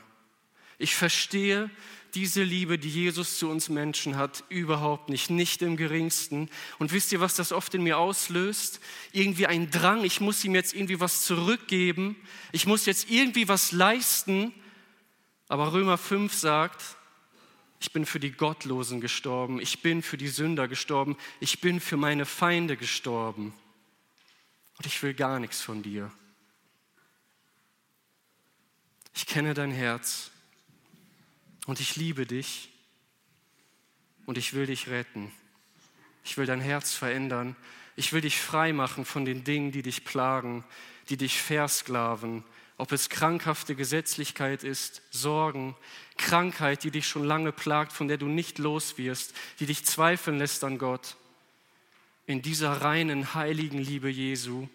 Ich 0.79 0.95
verstehe 0.95 1.71
diese 2.15 2.43
Liebe, 2.43 2.79
die 2.79 2.89
Jesus 2.89 3.39
zu 3.39 3.49
uns 3.51 3.69
Menschen 3.69 4.17
hat, 4.17 4.45
überhaupt 4.49 5.09
nicht, 5.09 5.31
nicht 5.31 5.61
im 5.63 5.77
geringsten. 5.77 6.49
Und 6.79 6.93
wisst 6.93 7.13
ihr, 7.13 7.21
was 7.21 7.35
das 7.35 7.53
oft 7.53 7.75
in 7.75 7.83
mir 7.83 7.99
auslöst? 7.99 8.81
Irgendwie 9.13 9.47
ein 9.47 9.71
Drang, 9.71 10.05
ich 10.05 10.21
muss 10.21 10.45
ihm 10.45 10.55
jetzt 10.55 10.75
irgendwie 10.75 11.01
was 11.01 11.25
zurückgeben, 11.25 12.17
ich 12.53 12.67
muss 12.67 12.87
jetzt 12.87 13.11
irgendwie 13.11 13.49
was 13.49 13.73
leisten. 13.73 14.55
Aber 15.49 15.73
Römer 15.73 15.99
5 15.99 16.33
sagt, 16.33 16.97
ich 17.81 17.93
bin 17.93 18.05
für 18.07 18.21
die 18.21 18.33
Gottlosen 18.33 19.01
gestorben, 19.01 19.61
ich 19.61 19.83
bin 19.83 20.03
für 20.03 20.19
die 20.19 20.29
Sünder 20.29 20.69
gestorben, 20.69 21.17
ich 21.41 21.61
bin 21.61 21.81
für 21.81 21.97
meine 21.97 22.27
Feinde 22.27 22.77
gestorben. 22.77 23.55
Und 24.77 24.87
ich 24.87 25.03
will 25.03 25.15
gar 25.15 25.41
nichts 25.41 25.61
von 25.61 25.83
dir. 25.83 26.13
Ich 29.15 29.27
kenne 29.27 29.55
dein 29.55 29.73
Herz 29.73 30.31
und 31.67 31.81
ich 31.81 31.97
liebe 31.97 32.27
dich 32.27 32.69
und 34.27 34.39
ich 34.39 34.55
will 34.55 34.67
dich 34.67 34.89
retten. 34.89 35.33
Ich 36.25 36.37
will 36.37 36.47
dein 36.47 36.61
Herz 36.61 36.93
verändern. 36.93 37.57
Ich 37.97 38.13
will 38.13 38.21
dich 38.21 38.41
frei 38.41 38.73
machen 38.73 39.05
von 39.05 39.25
den 39.25 39.43
Dingen, 39.43 39.73
die 39.73 39.83
dich 39.83 40.05
plagen, 40.05 40.63
die 41.09 41.17
dich 41.17 41.41
versklaven. 41.41 42.45
Ob 42.79 42.93
es 42.93 43.09
krankhafte 43.09 43.75
Gesetzlichkeit 43.75 44.63
ist, 44.63 45.03
Sorgen, 45.11 45.77
Krankheit, 46.17 46.85
die 46.85 46.93
dich 46.93 47.09
schon 47.09 47.25
lange 47.25 47.51
plagt, 47.51 47.93
von 47.93 48.07
der 48.07 48.19
du 48.19 48.27
nicht 48.27 48.59
los 48.59 48.97
wirst, 48.99 49.35
die 49.59 49.67
dich 49.67 49.85
zweifeln 49.85 50.39
lässt 50.39 50.63
an 50.63 50.79
Gott. 50.79 51.17
In 52.27 52.41
dieser 52.41 52.73
reinen, 52.73 53.35
heiligen 53.35 53.79
Liebe 53.79 54.09
Jesu 54.09 54.69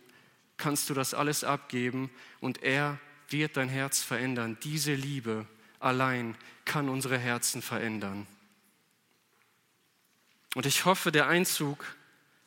kannst 0.58 0.90
du 0.90 0.94
das 0.94 1.14
alles 1.14 1.46
abgeben 1.46 2.10
und 2.42 2.62
er 2.62 3.00
wird 3.30 3.56
dein 3.56 3.70
Herz 3.70 4.04
verändern. 4.04 4.58
Diese 4.64 4.94
Liebe 4.94 5.48
allein 5.80 6.36
kann 6.66 6.90
unsere 6.90 7.18
Herzen 7.18 7.62
verändern. 7.62 8.28
Und 10.56 10.66
ich 10.66 10.84
hoffe, 10.84 11.12
der 11.12 11.28
Einzug 11.28 11.86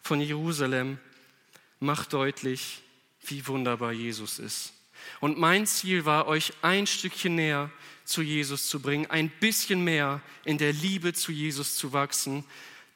von 0.00 0.20
Jerusalem 0.20 0.98
macht 1.80 2.12
deutlich, 2.12 2.82
wie 3.22 3.46
wunderbar 3.46 3.92
Jesus 3.92 4.38
ist. 4.38 4.75
Und 5.20 5.38
mein 5.38 5.66
Ziel 5.66 6.04
war, 6.04 6.26
euch 6.26 6.52
ein 6.62 6.86
Stückchen 6.86 7.34
näher 7.34 7.70
zu 8.04 8.22
Jesus 8.22 8.68
zu 8.68 8.80
bringen, 8.80 9.06
ein 9.10 9.28
bisschen 9.28 9.82
mehr 9.82 10.20
in 10.44 10.58
der 10.58 10.72
Liebe 10.72 11.12
zu 11.12 11.32
Jesus 11.32 11.74
zu 11.76 11.92
wachsen. 11.92 12.44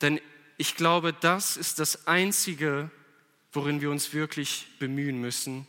Denn 0.01 0.20
ich 0.57 0.77
glaube, 0.77 1.12
das 1.12 1.57
ist 1.57 1.79
das 1.79 2.07
Einzige, 2.07 2.90
worin 3.53 3.81
wir 3.81 3.90
uns 3.90 4.12
wirklich 4.12 4.66
bemühen 4.79 5.20
müssen, 5.20 5.66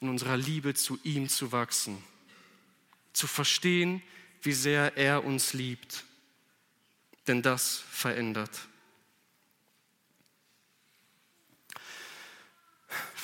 in 0.00 0.08
unserer 0.08 0.36
Liebe 0.36 0.74
zu 0.74 0.98
ihm 1.04 1.28
zu 1.28 1.52
wachsen. 1.52 2.02
Zu 3.12 3.26
verstehen, 3.26 4.02
wie 4.42 4.52
sehr 4.52 4.96
er 4.96 5.24
uns 5.24 5.52
liebt. 5.52 6.04
Denn 7.26 7.42
das 7.42 7.84
verändert. 7.90 8.50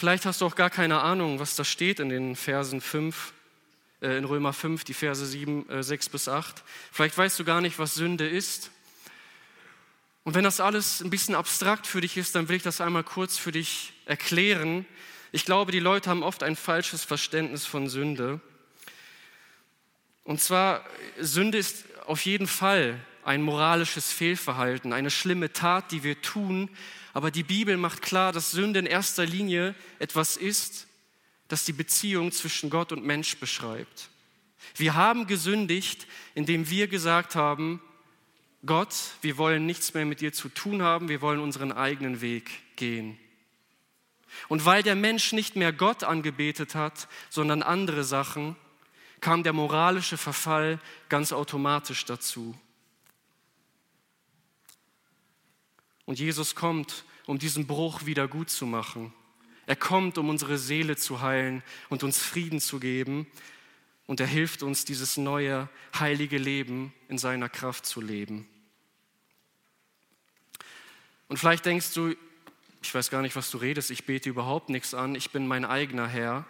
Vielleicht 0.01 0.25
hast 0.25 0.41
du 0.41 0.47
auch 0.47 0.57
gar 0.57 0.71
keine 0.71 1.03
Ahnung, 1.03 1.41
was 1.41 1.57
da 1.57 1.63
steht 1.63 2.01
in 2.01 2.09
den 2.09 2.35
Versen 2.35 2.81
5, 2.81 3.35
äh, 4.01 4.17
in 4.17 4.25
Römer 4.25 4.55
5, 4.55 4.83
die 4.83 4.95
Verse 4.95 5.27
7, 5.27 5.69
äh, 5.69 5.83
6 5.83 6.09
bis 6.09 6.27
8. 6.27 6.63
Vielleicht 6.91 7.19
weißt 7.19 7.39
du 7.39 7.45
gar 7.45 7.61
nicht, 7.61 7.79
was 7.79 7.97
Sünde 7.97 8.27
ist. 8.27 8.71
Und 10.25 10.35
wenn 10.35 10.43
das 10.43 10.59
alles 10.59 11.03
ein 11.03 11.11
bisschen 11.11 11.35
abstrakt 11.35 11.87
für 11.87 12.01
dich 12.01 12.17
ist, 12.17 12.35
dann 12.35 12.49
will 12.49 12.57
ich 12.57 12.63
das 12.63 12.81
einmal 12.81 13.05
kurz 13.05 13.37
für 13.37 13.53
dich 13.53 13.93
erklären. 14.07 14.87
Ich 15.33 15.45
glaube, 15.45 15.71
die 15.71 15.81
Leute 15.81 16.09
haben 16.09 16.23
oft 16.23 16.45
ein 16.45 16.57
falsches 16.57 17.05
Verständnis 17.05 17.67
von 17.67 17.87
Sünde. 17.91 18.41
Und 20.25 20.41
zwar, 20.41 20.83
Sünde 21.19 21.59
ist 21.59 21.85
auf 22.07 22.25
jeden 22.25 22.47
Fall 22.47 22.99
ein 23.25 23.43
moralisches 23.43 24.13
Fehlverhalten, 24.13 24.93
eine 24.93 25.11
schlimme 25.11 25.53
Tat, 25.53 25.93
die 25.93 26.03
wir 26.03 26.21
tun. 26.23 26.71
Aber 27.13 27.31
die 27.31 27.43
Bibel 27.43 27.77
macht 27.77 28.03
klar, 28.03 28.33
dass 28.33 28.51
Sünde 28.51 28.79
in 28.79 28.87
erster 28.87 29.27
Linie 29.27 29.75
etwas 29.99 30.37
ist, 30.37 30.87
das 31.49 31.65
die 31.65 31.73
Beziehung 31.73 32.33
zwischen 32.33 32.71
Gott 32.71 32.93
und 32.93 33.05
Mensch 33.05 33.37
beschreibt. 33.39 34.11
Wir 34.77 34.95
haben 34.95 35.27
gesündigt, 35.27 36.07
indem 36.35 36.71
wir 36.71 36.87
gesagt 36.87 37.35
haben, 37.35 37.83
Gott, 38.65 38.95
wir 39.23 39.39
wollen 39.39 39.67
nichts 39.67 39.95
mehr 39.95 40.05
mit 40.05 40.21
dir 40.21 40.33
zu 40.33 40.49
tun 40.49 40.83
haben, 40.83 41.09
wir 41.09 41.23
wollen 41.23 41.41
unseren 41.41 41.73
eigenen 41.73 42.21
Weg 42.21 42.51
gehen. 42.77 43.19
Und 44.49 44.65
weil 44.65 44.83
der 44.83 44.95
Mensch 44.95 45.33
nicht 45.33 45.57
mehr 45.57 45.73
Gott 45.73 46.05
angebetet 46.05 46.75
hat, 46.75 47.09
sondern 47.31 47.63
andere 47.63 48.05
Sachen, 48.05 48.57
kam 49.21 49.43
der 49.43 49.53
moralische 49.53 50.17
Verfall 50.17 50.79
ganz 51.09 51.33
automatisch 51.33 52.05
dazu. 52.05 52.55
Und 56.11 56.19
Jesus 56.19 56.57
kommt, 56.57 57.05
um 57.27 57.39
diesen 57.39 57.69
Bruch 57.69 58.05
wieder 58.05 58.27
gut 58.27 58.51
zu 58.51 58.67
machen. 58.67 59.13
Er 59.67 59.77
kommt, 59.77 60.19
um 60.19 60.29
unsere 60.29 60.59
Seele 60.59 60.97
zu 60.97 61.21
heilen 61.21 61.63
und 61.89 62.03
uns 62.03 62.19
Frieden 62.19 62.61
zu 62.61 62.81
geben. 62.81 63.29
Und 64.09 64.19
er 64.19 64.27
hilft 64.27 64.65
uns, 64.65 64.85
dieses 64.85 65.17
neue, 65.17 65.69
heilige 65.97 66.37
Leben 66.37 66.93
in 67.07 67.17
seiner 67.17 67.49
Kraft 67.49 67.87
zu 67.87 68.01
leben. 68.01 68.49
Und 71.29 71.37
vielleicht 71.37 71.65
denkst 71.65 71.95
du, 71.95 72.17
ich 72.83 72.93
weiß 72.93 73.11
gar 73.11 73.23
nicht, 73.23 73.37
was 73.37 73.53
du 73.53 73.59
redest, 73.59 73.93
ich 73.93 74.05
bete 74.05 74.31
überhaupt 74.31 74.69
nichts 74.69 74.95
an, 74.95 75.15
ich 75.15 75.31
bin 75.31 75.47
mein 75.47 75.65
eigener 75.65 76.09
Herr. 76.09 76.45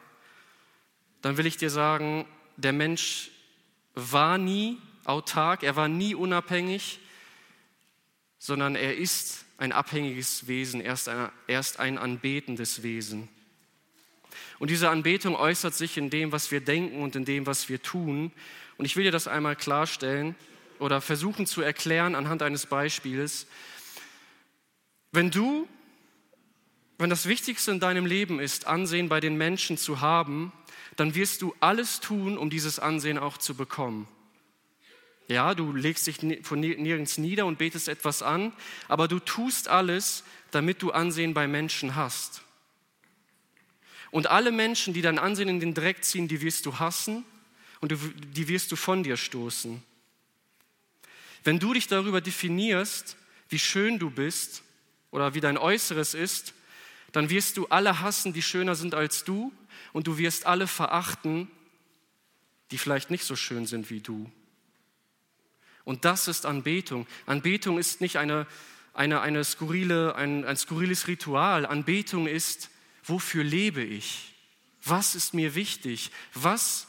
Dann 1.21 1.37
will 1.37 1.45
ich 1.45 1.59
dir 1.59 1.69
sagen, 1.69 2.25
der 2.57 2.73
Mensch 2.73 3.31
war 3.93 4.39
nie 4.39 4.79
autark, 5.05 5.63
er 5.63 5.77
war 5.77 5.89
nie 5.89 6.15
unabhängig, 6.15 6.99
sondern 8.39 8.75
er 8.75 8.97
ist 8.97 9.45
ein 9.61 9.73
abhängiges 9.73 10.49
Wesen, 10.49 10.81
er 10.81 10.95
ist 10.95 11.07
ein, 11.07 11.29
er 11.47 11.61
ist 11.61 11.79
ein 11.79 11.99
anbetendes 11.99 12.83
Wesen. 12.83 13.29
Und 14.59 14.71
diese 14.71 14.89
Anbetung 14.89 15.37
äußert 15.37 15.75
sich 15.75 15.99
in 15.99 16.09
dem, 16.09 16.33
was 16.33 16.51
wir 16.51 16.63
denken 16.63 17.03
und 17.03 17.15
in 17.15 17.27
dem, 17.27 17.45
was 17.45 17.69
wir 17.69 17.83
tun. 17.83 18.33
Und 18.79 18.87
ich 18.87 18.97
will 18.97 19.05
dir 19.05 19.13
das 19.13 19.29
einmal 19.29 19.57
klarstellen 19.57 20.35
oder 20.79 21.03
versuchen 21.03 21.45
zu 21.47 21.61
erklären 21.61 22.15
anhand 22.15 22.43
eines 22.43 22.65
Beispiels. 22.65 23.47
Wenn 25.13 25.31
du, 25.31 25.69
wenn 26.97 27.11
das 27.11 27.27
Wichtigste 27.27 27.71
in 27.71 27.81
deinem 27.81 28.07
Leben 28.07 28.41
ist, 28.41 28.67
Ansehen 28.67 29.11
bei 29.11 29.21
den 29.21 29.37
Menschen 29.37 29.77
zu 29.77 30.01
haben, 30.01 30.53
dann 30.97 31.15
wirst 31.15 31.43
du 31.43 31.55
alles 31.61 32.01
tun, 32.01 32.39
um 32.39 32.49
dieses 32.49 32.79
Ansehen 32.79 33.19
auch 33.19 33.37
zu 33.37 33.55
bekommen. 33.55 34.09
Ja, 35.31 35.55
du 35.55 35.73
legst 35.73 36.09
dich 36.09 36.19
von 36.43 36.59
nirgends 36.59 37.17
nieder 37.17 37.47
und 37.47 37.57
betest 37.57 37.87
etwas 37.87 38.21
an, 38.21 38.53
aber 38.89 39.07
du 39.07 39.21
tust 39.21 39.69
alles, 39.69 40.25
damit 40.51 40.83
du 40.83 40.91
Ansehen 40.91 41.35
bei 41.35 41.47
Menschen 41.47 41.95
hast. 41.95 42.43
Und 44.11 44.27
alle 44.27 44.51
Menschen, 44.51 44.93
die 44.93 45.03
dein 45.03 45.21
Ansehen 45.21 45.49
in 45.49 45.61
den 45.61 45.73
Dreck 45.73 46.03
ziehen, 46.03 46.27
die 46.27 46.41
wirst 46.41 46.67
du 46.67 46.81
hassen 46.81 47.25
und 47.81 47.95
die 48.35 48.49
wirst 48.49 48.73
du 48.73 48.77
von 48.77 49.05
dir 49.05 49.17
stoßen. 49.17 49.81
Wenn 51.45 51.61
du 51.61 51.75
dich 51.75 51.87
darüber 51.87 52.21
definierst, 52.21 53.17
wie 53.51 53.61
schön 53.61 54.01
du 54.01 54.11
bist 54.11 54.65
oder 55.13 55.33
wie 55.35 55.41
dein 55.41 55.59
Äußeres 55.59 56.15
ist, 56.15 56.55
dann 57.13 57.31
wirst 57.31 57.57
du 57.57 57.69
alle 57.69 58.01
hassen, 58.01 58.33
die 58.33 58.43
schöner 58.43 58.75
sind 58.75 58.95
als 58.95 59.23
du 59.23 59.53
und 59.93 60.09
du 60.09 60.19
wirst 60.19 60.47
alle 60.47 60.67
verachten, 60.67 61.49
die 62.73 62.79
vielleicht 62.79 63.11
nicht 63.11 63.23
so 63.23 63.37
schön 63.37 63.65
sind 63.67 63.91
wie 63.91 64.01
du. 64.01 64.29
Und 65.85 66.05
das 66.05 66.29
ist 66.29 66.47
Anbetung. 66.47 67.07
Anbetung 67.27 67.79
ist 67.79 68.01
nicht 68.01 68.17
eine, 68.17 68.47
eine, 68.93 69.21
eine 69.21 69.45
skurrile, 69.45 70.15
ein, 70.15 70.45
ein 70.45 70.57
skurriles 70.57 71.09
Ritual. 71.09 71.67
Anbetung 71.67 72.27
ist, 72.27 72.71
wofür 73.05 73.45
lebe 73.45 73.83
ich? 73.83 74.35
Was 74.85 75.15
ist 75.15 75.35
mir 75.35 75.55
wichtig? 75.55 76.11
Was 76.35 76.87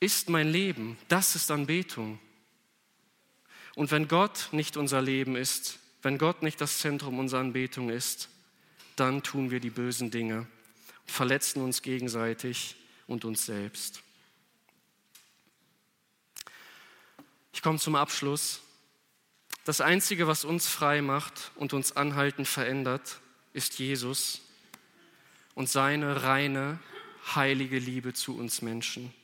ist 0.00 0.28
mein 0.28 0.48
Leben? 0.48 0.98
Das 1.08 1.34
ist 1.34 1.50
Anbetung. 1.50 2.18
Und 3.74 3.90
wenn 3.90 4.06
Gott 4.06 4.48
nicht 4.52 4.76
unser 4.76 5.02
Leben 5.02 5.34
ist, 5.34 5.78
wenn 6.02 6.18
Gott 6.18 6.42
nicht 6.42 6.60
das 6.60 6.78
Zentrum 6.78 7.18
unserer 7.18 7.40
Anbetung 7.40 7.90
ist, 7.90 8.28
dann 8.96 9.22
tun 9.22 9.50
wir 9.50 9.58
die 9.58 9.70
bösen 9.70 10.10
Dinge, 10.10 10.46
verletzen 11.06 11.62
uns 11.62 11.82
gegenseitig 11.82 12.76
und 13.06 13.24
uns 13.24 13.46
selbst. 13.46 14.03
Ich 17.54 17.62
komme 17.62 17.78
zum 17.78 17.94
Abschluss. 17.94 18.62
Das 19.64 19.80
Einzige, 19.80 20.26
was 20.26 20.44
uns 20.44 20.66
frei 20.66 21.00
macht 21.00 21.52
und 21.54 21.72
uns 21.72 21.96
anhaltend 21.96 22.48
verändert, 22.48 23.20
ist 23.52 23.78
Jesus 23.78 24.42
und 25.54 25.70
seine 25.70 26.24
reine, 26.24 26.80
heilige 27.32 27.78
Liebe 27.78 28.12
zu 28.12 28.36
uns 28.36 28.60
Menschen. 28.60 29.14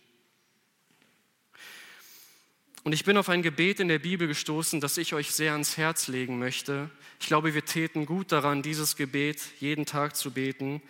Und 2.85 2.93
ich 2.93 3.05
bin 3.05 3.17
auf 3.17 3.29
ein 3.29 3.43
Gebet 3.43 3.81
in 3.81 3.89
der 3.89 3.99
Bibel 3.99 4.29
gestoßen, 4.29 4.81
das 4.81 4.97
ich 4.97 5.13
euch 5.13 5.33
sehr 5.33 5.53
ans 5.53 5.77
Herz 5.77 6.07
legen 6.07 6.39
möchte. 6.39 6.89
Ich 7.19 7.27
glaube, 7.27 7.53
wir 7.53 7.65
täten 7.65 8.07
gut 8.07 8.31
daran, 8.31 8.63
dieses 8.63 8.95
Gebet 8.95 9.43
jeden 9.59 9.87
Tag 9.87 10.15
zu 10.15 10.31
beten. 10.31 10.81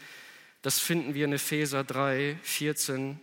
Das 0.60 0.78
finden 0.78 1.14
wir 1.14 1.24
in 1.24 1.32
Epheser 1.32 1.84
3, 1.84 2.38
14 2.42 3.18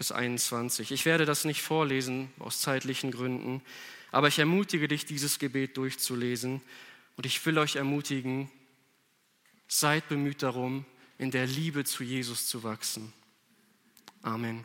bis 0.00 0.12
21. 0.12 0.92
Ich 0.92 1.04
werde 1.04 1.26
das 1.26 1.44
nicht 1.44 1.60
vorlesen 1.60 2.32
aus 2.38 2.62
zeitlichen 2.62 3.10
Gründen, 3.10 3.60
aber 4.10 4.28
ich 4.28 4.38
ermutige 4.38 4.88
dich, 4.88 5.04
dieses 5.04 5.38
Gebet 5.38 5.76
durchzulesen. 5.76 6.62
Und 7.18 7.26
ich 7.26 7.44
will 7.44 7.58
euch 7.58 7.76
ermutigen, 7.76 8.50
seid 9.68 10.08
bemüht 10.08 10.42
darum, 10.42 10.86
in 11.18 11.30
der 11.30 11.46
Liebe 11.46 11.84
zu 11.84 12.02
Jesus 12.02 12.46
zu 12.46 12.62
wachsen. 12.62 13.12
Amen. 14.22 14.64